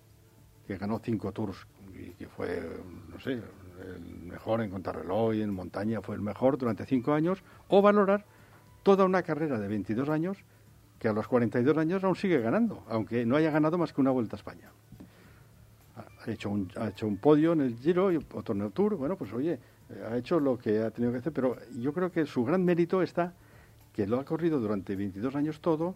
[0.67, 2.61] que ganó cinco tours y que fue,
[3.09, 7.43] no sé, el mejor en contrarreloj y en montaña, fue el mejor durante cinco años,
[7.67, 8.25] o valorar
[8.83, 10.37] toda una carrera de 22 años
[10.99, 14.11] que a los 42 años aún sigue ganando, aunque no haya ganado más que una
[14.11, 14.71] Vuelta a España.
[15.95, 18.95] Ha hecho un, ha hecho un podio en el Giro y otro en el Tour,
[18.95, 19.59] bueno, pues oye,
[20.09, 23.01] ha hecho lo que ha tenido que hacer, pero yo creo que su gran mérito
[23.01, 23.33] está
[23.93, 25.95] que lo ha corrido durante 22 años todo,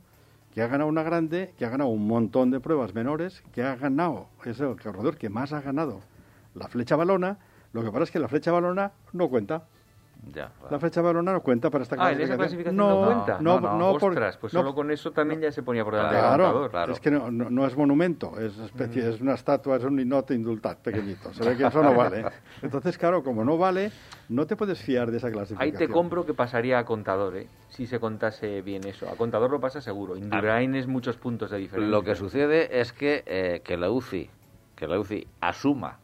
[0.54, 3.76] que ha ganado una grande, que ha ganado un montón de pruebas menores, que ha
[3.76, 6.02] ganado, es el corredor que más ha ganado
[6.56, 7.38] la flecha balona,
[7.74, 9.66] lo que pasa es que la flecha balona no cuenta.
[10.70, 12.22] La flecha balona no cuenta para esta ah, clasificación.
[12.22, 13.38] ¿en esa clasificación no, cuenta?
[13.42, 16.70] No, no, no, Ostras, pues solo con eso también ya se ponía por delante claro,
[16.70, 16.94] claro.
[16.94, 19.10] es que no, es monumento, es especie, mm.
[19.10, 21.34] es una estatua, es un inote indultat pequeñito.
[21.34, 22.26] Se ve que eso no vale.
[22.62, 23.92] Entonces, claro, como no vale,
[24.30, 25.74] no te puedes fiar de esa clasificación.
[25.74, 27.48] Ahí te compro que pasaría a Contador, ¿eh?
[27.70, 29.08] si se contase bien eso.
[29.10, 30.18] A Contador lo pasa seguro.
[30.18, 31.92] Indurain es muchos puntos de diferencia.
[31.92, 34.30] Lo que sucede es que, eh, que la UCI
[34.76, 36.00] que la UCI asuma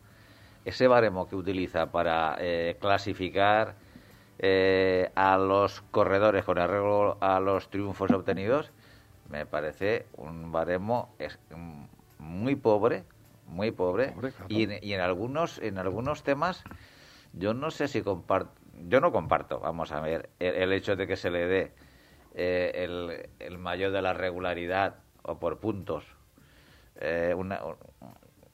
[0.64, 3.76] ese baremo que utiliza para eh, clasificar
[4.44, 8.72] eh, a los corredores con arreglo a los triunfos obtenidos,
[9.30, 11.38] me parece un baremo es,
[12.18, 13.04] muy pobre,
[13.46, 14.16] muy pobre,
[14.50, 14.64] y,
[14.94, 16.64] en, algunos en algunos temas
[17.34, 18.52] yo no sé si comparto,
[18.88, 21.72] yo no comparto, vamos a ver, el, hecho de que se le dé
[22.34, 26.04] eh, el, el, mayor de la regularidad o por puntos
[26.96, 27.62] eh, una,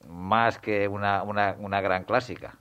[0.06, 2.58] más que una, una, una gran clásica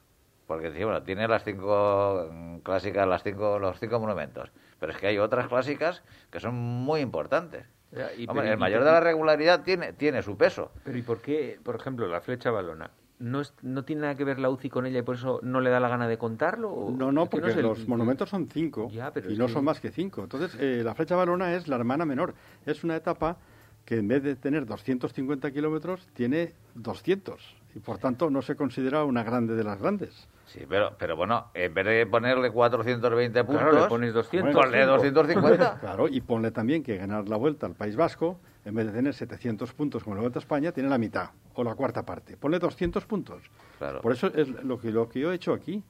[0.48, 2.30] porque bueno, tiene las cinco
[2.64, 7.02] clásicas, las cinco, los cinco monumentos, pero es que hay otras clásicas que son muy
[7.02, 7.66] importantes.
[7.92, 10.72] el mayor de la regularidad tiene, tiene su peso.
[10.84, 12.90] Pero ¿y por qué, por ejemplo, la flecha balona?
[13.20, 15.72] ¿No, ¿No tiene nada que ver la UCI con ella y por eso no le
[15.72, 16.94] da la gana de contarlo?
[16.96, 18.90] No, no, porque los monumentos son cinco
[19.28, 20.22] y no son más que cinco.
[20.24, 22.36] Entonces, eh, la flecha balona es la hermana menor.
[22.66, 23.38] Es una etapa
[23.86, 27.56] que en vez de tener 250 kilómetros, tiene 200.
[27.74, 30.28] Y por tanto, no se considera una grande de las grandes.
[30.48, 34.56] Sí, pero, pero bueno, en vez de ponerle 420 puntos, claro, le pones 200.
[34.56, 35.80] ponle 250.
[35.80, 39.14] Claro, y ponle también que ganar la vuelta al País Vasco, en vez de tener
[39.14, 42.38] 700 puntos como la vuelta a España, tiene la mitad o la cuarta parte.
[42.38, 43.44] Ponle 200 puntos.
[43.78, 44.02] Claro.
[44.02, 45.84] Por eso es lo que, lo que yo he hecho aquí.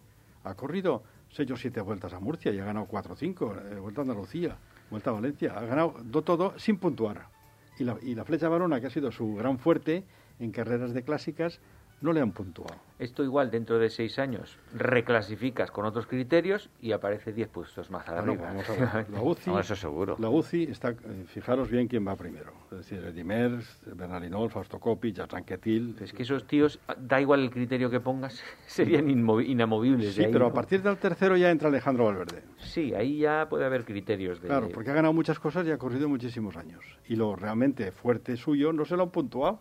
[0.43, 3.55] Ha corrido 6 o 7 vueltas a Murcia y ha ganado 4 o 5.
[3.73, 4.57] Eh, vuelta a Andalucía,
[4.89, 5.53] vuelta a Valencia.
[5.55, 5.93] Ha ganado
[6.23, 7.27] todo sin puntuar.
[7.77, 10.03] Y la, y la flecha varona, que ha sido su gran fuerte
[10.39, 11.59] en carreras de clásicas,
[12.01, 12.75] no le han puntuado.
[12.99, 18.07] Esto igual dentro de seis años reclasificas con otros criterios y aparece diez puestos más
[18.07, 18.47] arriba.
[18.47, 20.15] Vamos a La UCI, eso seguro.
[20.19, 22.53] La UCI está, eh, fijaros bien quién va primero.
[22.71, 25.95] Es decir, Edimers, Bernardinol, Fausto Coppi, Jatranquetil.
[26.01, 30.15] Es que esos tíos, da igual el criterio que pongas, serían inamovibles.
[30.15, 32.41] Sí, pero a partir del tercero ya entra Alejandro Valverde.
[32.57, 34.47] Sí, ahí ya puede haber criterios de...
[34.47, 36.83] Claro, porque ha ganado muchas cosas y ha corrido muchísimos años.
[37.07, 39.59] Y lo realmente fuerte suyo no se lo han puntuado.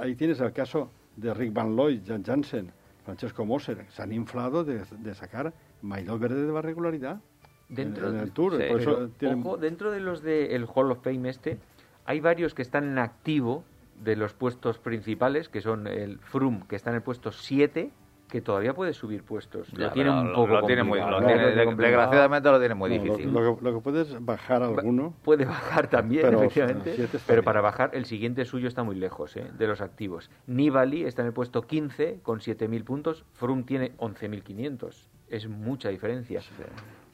[0.00, 2.70] Ahí tienes el caso de Rick Van Looy, Jan Jansen,
[3.04, 5.52] Francesco Moser, se han inflado de, de sacar
[5.82, 7.20] Maillot Verde de la regularidad
[7.68, 8.52] dentro en, el Tour.
[8.56, 11.58] sí, por eso Pero, tienen- ojo, dentro de los del Hall of Fame este,
[12.04, 13.64] hay varios que están en activo
[14.02, 17.90] de los puestos principales, que son el Froome, que está en el puesto 7,
[18.28, 19.68] que todavía puede subir puestos.
[19.72, 23.02] Ya, lo tiene un lo- poco lo tiene muy- lo desgraciadamente lo tiene muy No,
[23.02, 23.32] difícil.
[23.32, 25.14] Lo, que, lo que puedes bajar alguno.
[25.22, 26.90] Puede bajar también, Pero, efectivamente.
[27.02, 27.44] está Pero bien.
[27.44, 29.46] para bajar, el siguiente suyo está muy lejos ¿eh?
[29.56, 30.30] de los activos.
[30.46, 33.24] Nibali está en el puesto 15 con 7.000 puntos.
[33.34, 35.08] Froome tiene 11.500.
[35.28, 36.40] Es mucha diferencia.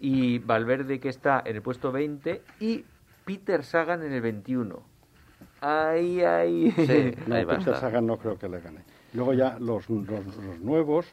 [0.00, 2.84] Y Valverde que está en el puesto 20 y
[3.24, 4.82] Peter Sagan en el 21.
[5.60, 6.70] Ahí, ahí.
[6.72, 7.76] Sí, No, ahí Peter.
[7.76, 8.80] Sagan no creo que le gane.
[9.14, 11.06] Luego ya los, los, los nuevos.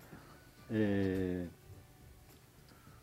[0.70, 1.48] Eh,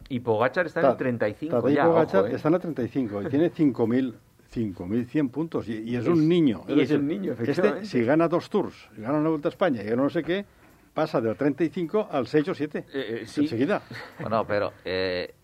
[0.09, 2.37] Y Pogachar está en el Ta- 35 Tadej ya, Pogacar ojo, ¿eh?
[2.37, 4.15] está en la 35 y tiene 5.000
[4.55, 6.63] 5.100 puntos y, y es, Es- un niño.
[6.69, 7.87] y es decir, un niño, Este, efectivamente.
[7.87, 10.47] si gana dos tours, gana una Vuelta a España y gana no sé qué,
[10.95, 12.79] pasa del 35 al 6 o 7.
[12.79, 13.43] Eh, eh, sí.
[13.43, 13.83] Enseguida.
[14.21, 15.35] Bueno, pero eh,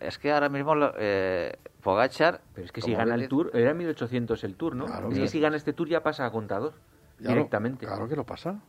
[0.00, 2.42] es que ahora mismo lo- eh, Pogachar...
[2.54, 4.86] Pero es que si gana el Tour, era 1800 el Tour, ¿no?
[4.86, 6.74] Claro, es que si gana este Tour ya pasa a contador
[7.18, 7.86] Claro, directamente.
[7.86, 8.60] Claro que lo pasa.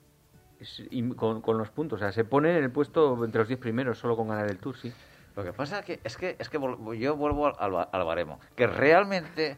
[0.62, 0.84] Es-
[1.16, 4.16] con, los puntos, o sea, se pone en el puesto entre los 10 primeros solo
[4.16, 4.93] con ganar el Tour, sí.
[5.36, 6.59] Lo que pasa que es que es que
[6.99, 9.57] yo vuelvo al, al baremo, que realmente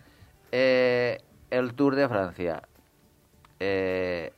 [0.51, 2.63] eh, el Tour de Francia
[3.59, 4.31] eh,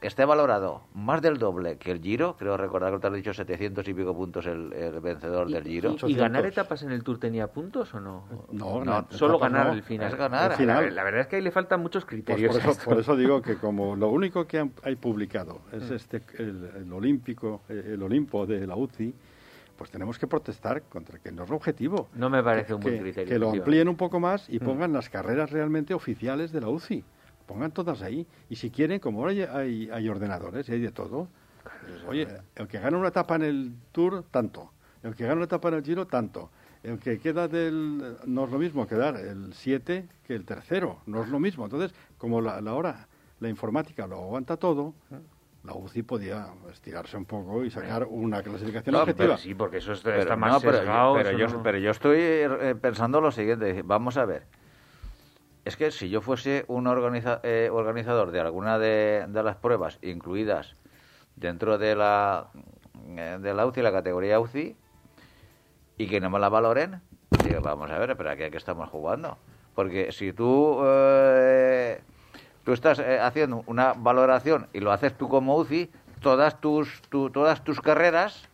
[0.00, 3.86] esté valorado más del doble que el Giro, creo recordar que te has dicho 700
[3.88, 5.88] y pico puntos el, el vencedor ¿Y, del Giro.
[5.90, 6.16] y- y 800.
[6.22, 8.24] ganar etapas en el Tour tenía puntos o no?
[8.52, 9.72] No, No, Solo ganar no.
[9.72, 10.12] al final.
[10.12, 10.50] Es ganar.
[10.52, 10.94] La- Final.
[10.94, 12.52] La, verdad es que ahí le faltan muchos Pues criterios.
[12.52, 12.84] por, eso, esto.
[12.84, 15.76] por eso digo que como lo único que han- hay publicado Mm.
[15.76, 19.12] es este el, el olímpico, eh, el Olimpo de la UCI,
[19.76, 22.08] pues tenemos que protestar contra que no es lo objetivo.
[22.14, 23.32] No me parece que, un buen que- criterio.
[23.32, 24.64] que lo amplíen un poco más y Mm.
[24.64, 27.04] pongan las carreras realmente oficiales de la UCI.
[27.48, 28.26] Pongan todas ahí.
[28.50, 31.28] Y si quieren, como ahora hay, hay, hay ordenadores y hay de todo,
[31.64, 34.70] pues, oye, el que gana una etapa en el Tour, tanto.
[35.02, 36.50] El que gana una etapa en el Giro, tanto.
[36.82, 38.16] El que queda del...
[38.26, 41.00] No es lo mismo quedar el 7 que el tercero.
[41.06, 41.64] No es lo mismo.
[41.64, 43.08] Entonces, como la, la hora,
[43.40, 44.92] la informática lo aguanta todo,
[45.64, 49.26] la UCI podía estirarse un poco y sacar una clasificación No, objetiva.
[49.26, 51.62] Pero sí, porque eso está, Pero, está más no, pero, sesgado, pero eso yo, no-
[51.62, 53.82] pero yo estoy eh, pensando lo siguiente.
[53.82, 54.44] Vamos a ver.
[55.68, 60.74] Es que si yo fuese un organiza- eh, organizador de alguna de, las pruebas incluidas
[61.36, 62.46] dentro de la,
[63.18, 64.74] eh, de la UCI, la categoría UCI,
[65.98, 67.02] y que no me la valoren,
[67.44, 69.36] digo, vamos a ver, pero aquí a qué estamos jugando.
[69.74, 72.00] Porque si tú, eh,
[72.64, 75.90] tú estás eh, haciendo una valoración y lo haces tú como UCI,
[76.22, 78.48] todas tus, tu- todas tus carreras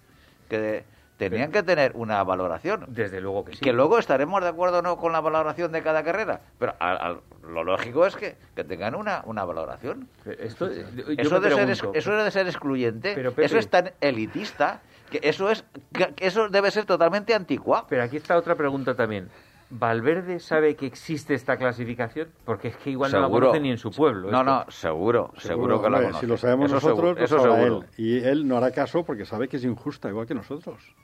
[0.48, 0.82] que
[1.30, 2.84] tenían que tener una valoración.
[2.88, 3.60] Desde luego que sí.
[3.60, 6.98] Que luego estaremos de acuerdo o no con la valoración de cada carrera, pero al-
[6.98, 10.08] al- lo lógico es que, que tengan una, una valoración.
[10.38, 10.82] Esto, yo
[11.18, 15.50] Eso de, ser, eso de ser excluyente, Pero, Pepe- eso es tan elitista, que eso,
[15.50, 17.86] es, que eso debe ser totalmente anticuado.
[17.88, 19.28] Pero aquí está otra pregunta también.
[19.70, 22.28] ¿Valverde sabe que existe esta clasificación?
[22.44, 24.30] Porque es que igual no la conoce ni en su pueblo.
[24.30, 24.44] No, esto.
[24.44, 26.20] no, seguro, seguro, que la conoce.
[26.20, 27.84] Si lo sabemos Eso nosotros, seguro, eso seguro.
[27.96, 28.04] él.
[28.04, 30.94] Y él no hará caso porque sabe que es injusta, igual que nosotros.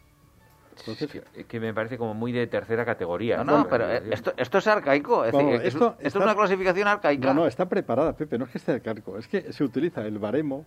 [0.85, 3.43] Que, que me parece como muy de tercera categoría.
[3.45, 5.25] No, no, pero eh, esto, esto es arcaico.
[5.25, 7.29] Es, Vamos, decir, es- esto esto, es una clasificación arcaica.
[7.29, 10.19] No, no, está preparada, Pepe, no es que esté cargo, es que se utiliza el
[10.19, 10.65] baremo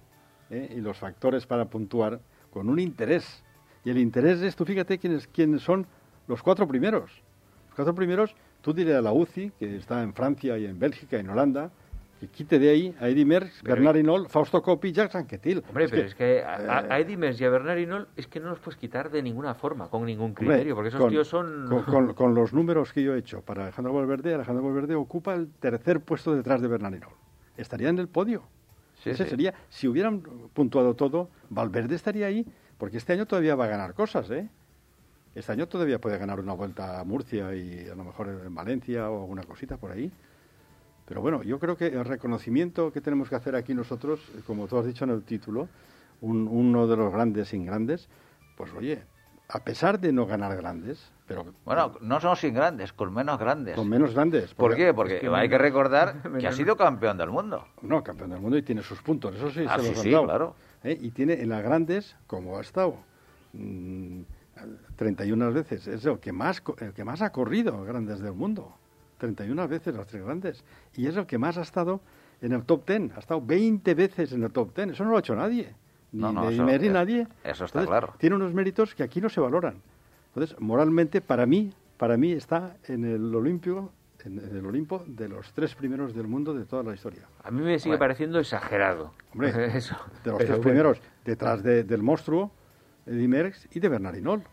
[0.49, 0.73] ¿eh?
[0.75, 2.19] y los factores para puntuar
[2.51, 3.43] con un interés.
[3.85, 5.85] Y el interés es, tú fíjate quiénes, quiénes son
[6.27, 7.11] los cuatro primeros.
[7.67, 11.17] Los cuatro primeros, tú diré a la UCI, que está en Francia y en Bélgica
[11.17, 11.71] y en Holanda,
[12.27, 15.63] que quite de ahí a Eddy Merckx, Pero- Bernard Hinault, Fausto Coppi, Jacques Anquetil.
[15.67, 18.49] Hombre, pero es que a, a- eh, Merckx y a Bernard Hinault es que no
[18.49, 21.67] los puedes quitar de ninguna forma, con ningún Hombre, criterio, porque esos con- tíos son...
[21.69, 25.33] Con, con- con los números que yo he hecho para Alejandro Valverde, Alejandro Valverde ocupa
[25.33, 27.15] el tercer puesto detrás de Bernard Hinault.
[27.57, 28.43] Estaría en el podio.
[29.03, 29.29] Sí, Ese sí.
[29.31, 30.21] sería, si hubieran
[30.53, 32.45] puntuado todo, Valverde estaría ahí,
[32.77, 34.47] porque este año todavía va a ganar cosas, ¿eh?
[35.35, 39.09] Este año todavía puede ganar una vuelta a Murcia y a lo mejor en Valencia
[39.09, 40.11] o alguna cosita por ahí.
[41.13, 44.79] Pero bueno, yo creo que el reconocimiento que tenemos que hacer aquí nosotros, como tú
[44.79, 45.69] has dicho en el título,
[46.21, 48.09] un- uno de los grandes sin grandes,
[48.57, 49.03] pues oye,
[49.47, 53.75] a pesar de no ganar grandes, pero Bueno, no son sin grandes, con menos grandes.
[53.75, 54.55] con menos grandes.
[54.55, 54.91] ¿Por qué?
[54.91, 57.63] Porque es que hay que recordar que ha sido campeón del mundo.
[57.83, 60.03] No, campeón del mundo y tiene sus puntos, eso sí, Ah, se sí, los han
[60.05, 60.23] sí, dado.
[60.23, 60.55] claro.
[60.83, 60.97] ¿Eh?
[60.99, 62.95] Y tiene en las grandes, como ha estado
[63.53, 64.21] mm,
[64.95, 68.73] 31 veces, es el que más el que más ha corrido grandes del mundo.
[69.17, 70.63] 31 veces las tres grandes.
[70.95, 72.01] Y es el que más ha estado
[72.41, 73.11] en el top 10.
[73.15, 74.89] Ha estado 20 veces en el top 10.
[74.91, 75.73] Eso no lo ha hecho nadie.
[76.11, 77.27] Ni No, no, ni eso- es- nadie.
[77.43, 78.13] eso está Entonces, claro.
[78.17, 79.81] Tiene unos méritos que aquí no se valoran.
[80.27, 83.91] Entonces, moralmente, para mí, para mí está en el Olímpico
[84.25, 87.27] en, el Olimpo de los tres primeros del mundo de toda la historia.
[87.43, 89.11] A mí me sigue pareciendo exagerado.
[89.33, 89.97] Hombre, Eso.
[90.23, 92.49] de los tres primeros, detrás del monstruo,
[93.05, 94.43] Eddy Merckx y de Bernardinol.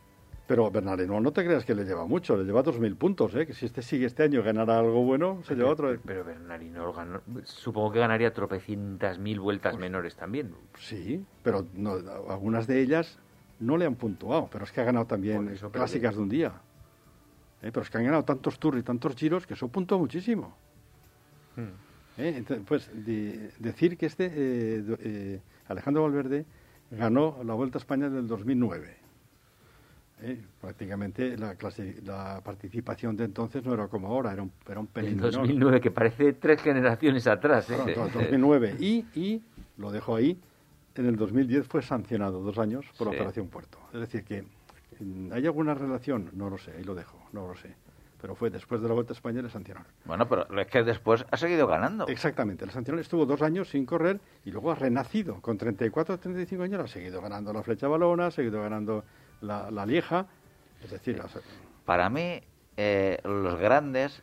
[0.51, 3.47] Pero Bernardinol no te creas que le lleva mucho, le lleva 2.000 puntos, ¿eh?
[3.47, 5.97] que si este sigue este año ganará algo bueno, se lleva otro.
[6.05, 10.53] Pero Bernardinol ganó, supongo que ganaría tropecientas mil vueltas pues menores también.
[10.77, 11.93] Sí, pero no,
[12.29, 13.21] algunas de ellas
[13.61, 16.49] no le han puntuado, pero es que ha ganado también clásicas de un día.
[17.63, 17.71] ¿eh?
[17.71, 20.57] Pero es que han ganado tantos tours y tantos giros que eso puntúa muchísimo.
[21.55, 22.19] Hmm.
[22.19, 22.43] ¿Eh?
[22.67, 22.91] pues
[23.61, 26.45] decir que este eh, Alejandro Valverde
[26.91, 29.00] ganó la Vuelta a España del 2009.
[30.61, 31.57] Prácticamente la,
[32.05, 35.19] la participación de entonces no era como ahora, era un, era un pelín.
[35.19, 37.69] 2009, que parece tres generaciones atrás.
[37.69, 38.77] 2009.
[38.79, 39.43] Y, y,
[39.79, 40.39] lo dejo ahí,
[40.95, 43.79] en el 2010 fue sancionado dos años por Operación Puerto.
[43.93, 44.45] Es decir, que
[45.33, 46.31] ¿hay alguna relación?
[46.35, 47.75] No lo sé, ahí lo dejo, no lo sé.
[48.21, 49.91] Pero fue después de la Vuelta a España le sancionaron.
[50.05, 52.07] Bueno, pero es que después ha seguido ganando.
[52.07, 55.41] Exactamente, le sancionaron, estuvo dos años sin correr y luego ha renacido.
[55.41, 59.05] Con 34 o 35 años ha seguido ganando la flecha balona, ha seguido ganando
[59.41, 60.27] la, la lieja.
[60.83, 61.23] Es decir,
[61.85, 62.41] para mí,
[62.77, 64.23] eh, los grandes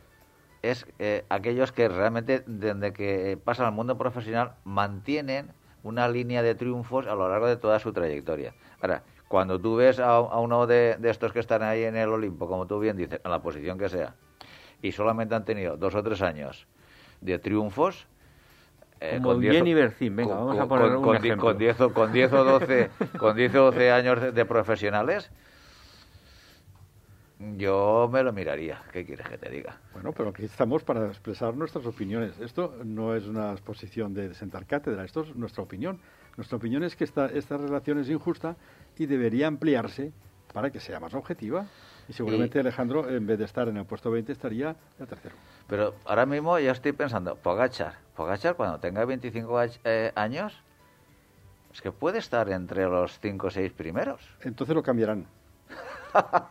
[0.62, 5.52] es eh, aquellos que realmente, desde que pasan al mundo profesional, mantienen
[5.82, 8.54] una línea de triunfos a lo largo de toda su trayectoria.
[8.80, 12.66] Ahora, cuando tú ves a, uno de, estos que están ahí en el Olimpo, como
[12.66, 14.14] tú bien dices, en la posición que sea,
[14.82, 16.66] y solamente han tenido dos o tres años
[17.20, 18.06] de triunfos,
[19.00, 19.62] eh, con diez,
[20.00, 21.46] venga, vamos a poner un ejemplo.
[21.46, 25.30] Con 10 con diez o 12 con 10 o 12 años de profesionales,
[27.56, 28.82] yo me lo miraría.
[28.92, 29.78] ¿Qué quieres que te diga?
[29.92, 32.38] Bueno, pero aquí estamos para expresar nuestras opiniones.
[32.40, 36.00] Esto no es una exposición de sentar cátedra, esto es nuestra opinión.
[36.36, 38.56] Nuestra opinión es que esta, esta relación es injusta
[38.96, 40.12] y debería ampliarse
[40.52, 41.66] para que sea más objetiva.
[42.08, 45.34] Y seguramente Alejandro, en vez de estar en el puesto 20, estaría el tercero.
[45.68, 50.62] Pero ahora mismo ya estoy pensando, Pogachar, Pogachar cuando tenga 25 eh, años,
[51.72, 54.20] es que puede estar entre los 5 o 6 primeros.
[54.42, 55.26] Entonces lo cambiarán.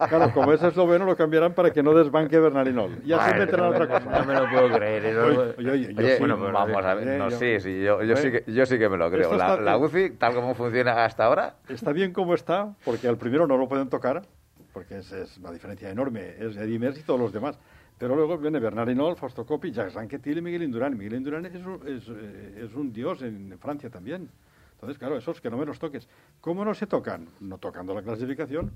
[0.09, 2.99] Claro, como es esloveno, lo cambiarán para que no desbanque Bernardinol.
[3.03, 4.19] Y así meterán otra cosa.
[4.19, 5.05] No me lo puedo creer.
[5.05, 6.15] ¿eh?
[6.19, 7.17] bueno, pues vamos a ver.
[7.17, 9.35] No, sí, sí, yo, yo, sí que, yo sí que me lo creo.
[9.35, 11.55] La, la, UCI, tal como funciona hasta ahora...
[11.67, 14.21] Está bien como está, porque al primero no lo pueden tocar,
[14.73, 16.35] porque es, es una diferencia enorme.
[16.39, 17.57] Es Eddie Merckx y todos los demás.
[17.97, 20.95] Pero luego viene Bernardinol, Fausto Coppi, Jacques Ranquetil y Miguel Indurain.
[20.95, 24.29] Miguel Indurain es, es, es un dios en Francia también.
[24.73, 26.07] Entonces, claro, esos que no me los toques.
[26.39, 27.27] ¿Cómo no se tocan?
[27.39, 28.71] No tocando la clasificación.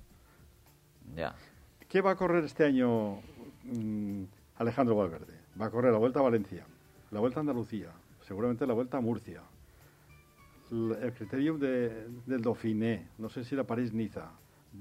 [1.88, 3.20] ¿Qué va a correr este año
[3.64, 4.24] mm,
[4.58, 5.34] Alejandro Valverde?
[5.60, 6.66] Va a correr la Vuelta a Valencia,
[7.12, 7.90] la Vuelta a Andalucía,
[8.22, 9.42] seguramente la Vuelta a Murcia,
[10.72, 14.32] el, criterio del Dauphiné, no sé si la París-Niza.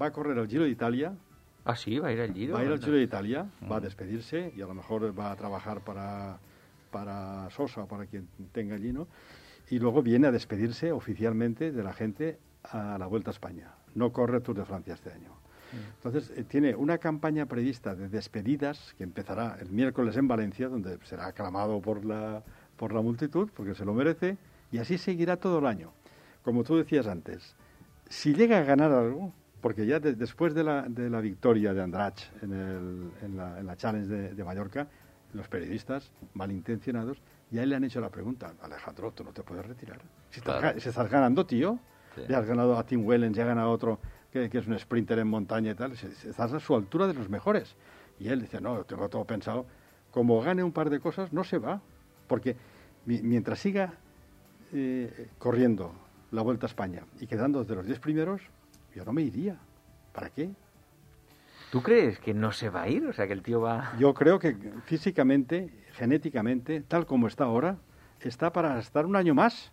[0.01, 1.13] Va a correr el Giro de Italia.
[1.63, 2.55] Ah, sí, va a ir al Giro.
[2.55, 3.83] Va a ir al Giro de Italia, va a mm.
[3.83, 6.39] despedirse y a lo mejor va a trabajar para,
[6.91, 9.07] para Sosa o para quien tenga allí, ¿no?
[9.69, 13.73] Y luego viene a despedirse oficialmente de la gente a la Vuelta a España.
[13.95, 15.41] No corre Tour de Francia este año.
[15.95, 20.97] Entonces, eh, tiene una campaña prevista de despedidas que empezará el miércoles en Valencia, donde
[21.03, 22.43] será aclamado por la,
[22.75, 24.37] por la multitud, porque se lo merece,
[24.71, 25.93] y así seguirá todo el año.
[26.43, 27.55] Como tú decías antes,
[28.09, 32.19] si llega a ganar algo, porque ya después de la, de la victoria de Andrach
[32.41, 34.87] en, el, en, la, en la Challenge de, Mallorca,
[35.33, 39.99] los periodistas malintencionados ya le han hecho la pregunta, Alejandro, tú no te puedes retirar.
[40.29, 41.79] Si estás, ganando, tío,
[42.27, 43.99] ya has ganado a Tim Wellens, ya has ganado a otro
[44.31, 47.75] que, es un sprinter en montaña y tal, estás a su altura de los mejores.
[48.19, 49.65] Y él dice, no, tengo todo pensado,
[50.11, 51.81] como gane un par de cosas, no se va,
[52.27, 52.55] porque
[53.05, 53.93] mientras siga
[54.73, 55.93] eh, corriendo
[56.31, 58.41] la Vuelta a España y quedando de los diez primeros,
[58.93, 59.57] yo no me iría.
[60.13, 60.49] ¿Para qué?
[61.71, 63.05] ¿Tú crees que no se va a ir?
[63.07, 63.93] O sea, que el tío va...
[63.97, 67.77] Yo creo que físicamente, genéticamente, tal como está ahora,
[68.19, 69.71] está para estar un año más.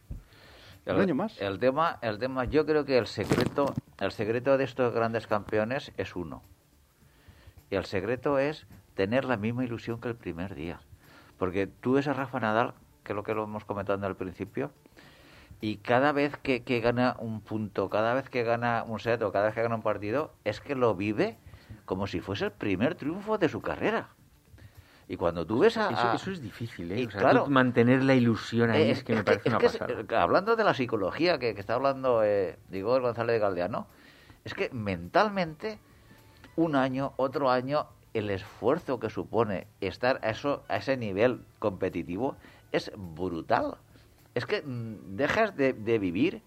[0.86, 1.40] un año más.
[1.40, 5.90] El tema, el tema, yo creo que el secreto el secreto de estos grandes campeones
[5.96, 6.40] es uno.
[7.68, 10.80] Y el secreto es tener la misma ilusión que el primer día.
[11.36, 14.70] Porque tú ves a Rafa Nadal, que es lo que lo hemos comentado al principio,
[15.60, 19.46] y cada vez que, gana un punto, cada vez que gana un set o cada
[19.46, 21.36] vez que gana un partido, es que lo vive
[21.84, 24.10] como si fuese el primer triunfo de su carrera.
[25.08, 26.14] Y cuando tú ves a...
[26.14, 27.08] Eso, es difícil, ¿eh?
[27.08, 30.22] claro, mantener la ilusión ahí es, que me parece una pasada.
[30.22, 33.86] hablando de la psicología que, está hablando eh, Igor González de Galdeano,
[34.44, 35.78] es que mentalmente,
[36.56, 42.36] un año, otro año, el esfuerzo que supone estar a, eso, a ese nivel competitivo
[42.70, 43.78] es brutal.
[44.38, 46.42] Es que mm, dejas de, vivir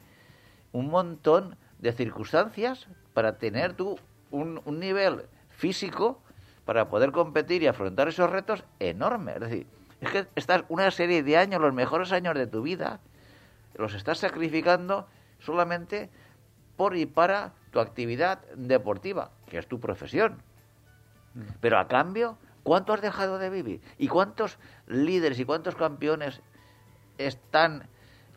[0.71, 3.99] un montón de circunstancias para tener tú
[4.31, 6.21] un, un nivel físico
[6.63, 9.35] para poder competir y afrontar esos retos enormes.
[9.35, 9.67] Es decir,
[9.99, 13.01] es que estás una serie de años, los mejores años de tu vida,
[13.75, 15.05] los estás sacrificando
[15.39, 16.09] solamente
[16.77, 20.41] por y para tu actividad deportiva, que es tu profesión.
[21.33, 21.41] Mm.
[21.59, 23.81] Pero a cambio, ¿cuánto has dejado de vivir?
[23.97, 26.41] ¿Y cuántos líderes y cuántos campeones
[27.18, 27.88] están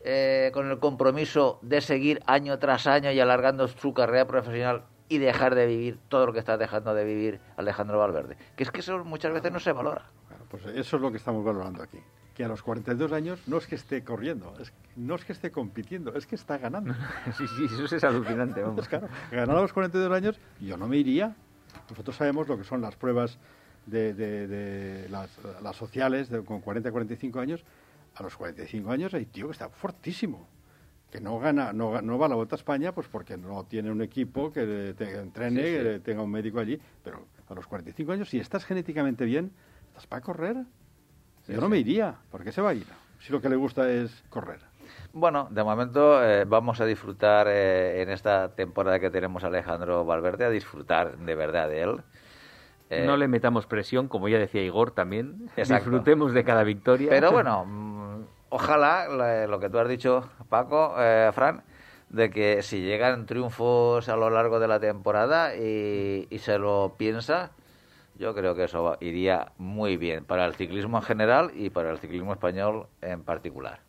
[0.03, 5.17] eh, con el compromiso de seguir año tras año y alargando su carrera profesional y
[5.17, 8.37] dejar de vivir todo lo que está dejando de vivir Alejandro Valverde?
[8.55, 10.09] Que es que eso muchas veces no se valora.
[10.49, 11.99] pues eso es lo que estamos valorando aquí
[12.35, 15.51] que a los 42 años no es que esté corriendo, es, no es que esté
[15.51, 16.93] compitiendo, es que está ganando.
[17.37, 18.61] sí, sí, eso es alucinante.
[18.61, 18.87] Vamos.
[18.87, 21.33] claro, ganar a los 42 años, yo no me iría.
[21.89, 23.39] Nosotros sabemos lo que son las pruebas
[23.85, 27.63] de, las, sociales con 40 45 años.
[28.15, 30.47] A los 45 años hay tío que está fortísimo
[31.15, 33.89] que no gana, no, no, va a la Vuelta a España, pues porque no tiene
[33.89, 38.29] un equipo que te entrene, que tenga un médico allí, pero a los 45 años,
[38.29, 39.53] si estás genéticamente bien,
[39.87, 40.57] estás para correr.
[41.47, 42.15] Yo no me iría.
[42.29, 42.85] ¿Por qué se va a ir?
[43.19, 44.59] Si lo que le gusta es correr.
[45.13, 50.03] Bueno, de momento eh, vamos a disfrutar eh, en esta temporada que tenemos a Alejandro
[50.03, 52.01] Valverde, a disfrutar de verdad de él.
[52.89, 55.49] Eh, no le metamos presión, como ya decía Igor también.
[55.55, 57.09] Disfrutemos de cada victoria.
[57.09, 57.65] Pero bueno,
[58.55, 60.95] ojalá lo que tú has dicho, Paco,
[61.33, 61.63] Fran,
[62.09, 67.51] de que si llegan triunfos a lo largo de la temporada y se lo piensa,
[68.17, 71.97] yo creo que eso iría muy bien para el ciclismo en general y para el
[71.97, 73.79] ciclismo español en particular.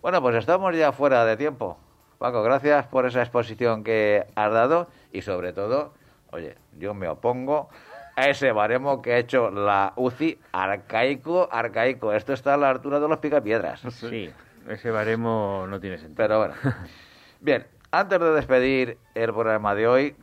[0.00, 1.76] Bueno, pues estamos ya fuera de tiempo.
[2.18, 5.94] Paco, gracias por esa exposición que has dado y sobre todo,
[6.30, 7.68] oye, yo me opongo
[8.16, 12.12] a ese baremo que ha hecho la UCI arcaico, arcaico.
[12.12, 13.82] Esto está a la altura de los picapiedras.
[13.94, 14.30] Sí,
[14.68, 16.16] ese baremo no tiene sentido.
[16.16, 16.54] Pero bueno.
[17.40, 20.16] Bien, antes de despedir el programa de hoy,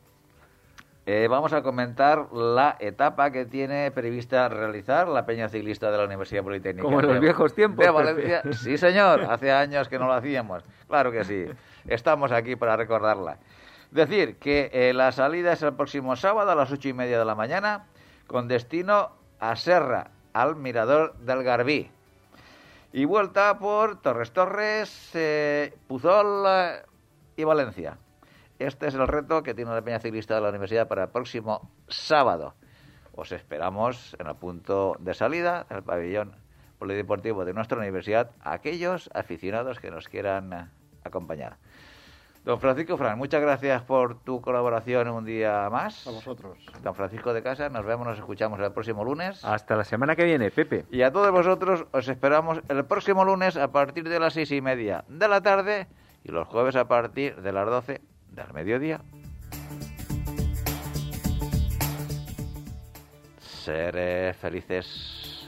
[1.05, 6.05] eh, vamos a comentar la etapa que tiene prevista realizar la Peña Ciclista de la
[6.05, 6.83] Universidad Politécnica.
[6.83, 7.83] Como en los viejos tiempos.
[7.83, 8.43] De Valencia.
[8.51, 10.63] Sí, señor, hace años que no lo hacíamos.
[10.87, 11.45] Claro que sí.
[11.87, 13.37] Estamos aquí para recordarla.
[13.91, 17.25] Decir que eh, la salida es el próximo sábado a las ocho y media de
[17.25, 17.87] la mañana,
[18.25, 19.11] con destino
[19.41, 21.91] a Serra, al Mirador del Garbí.
[22.93, 26.47] Y vuelta por Torres Torres, eh, Puzol
[27.35, 27.97] y Valencia.
[28.59, 31.69] Este es el reto que tiene la Peña Ciclista de la Universidad para el próximo
[31.89, 32.53] sábado.
[33.13, 36.35] Os esperamos en el punto de salida, en el pabellón
[36.79, 40.71] polideportivo de nuestra universidad, aquellos aficionados que nos quieran
[41.03, 41.57] acompañar.
[42.43, 46.07] Don Francisco Fran, muchas gracias por tu colaboración un día más.
[46.07, 46.57] A vosotros.
[46.81, 49.45] Don Francisco de Casa, nos vemos, nos escuchamos el próximo lunes.
[49.45, 50.85] Hasta la semana que viene, Pepe.
[50.89, 54.59] Y a todos vosotros os esperamos el próximo lunes a partir de las seis y
[54.59, 55.87] media de la tarde
[56.23, 59.01] y los jueves a partir de las doce del mediodía.
[63.39, 65.47] Seré felices.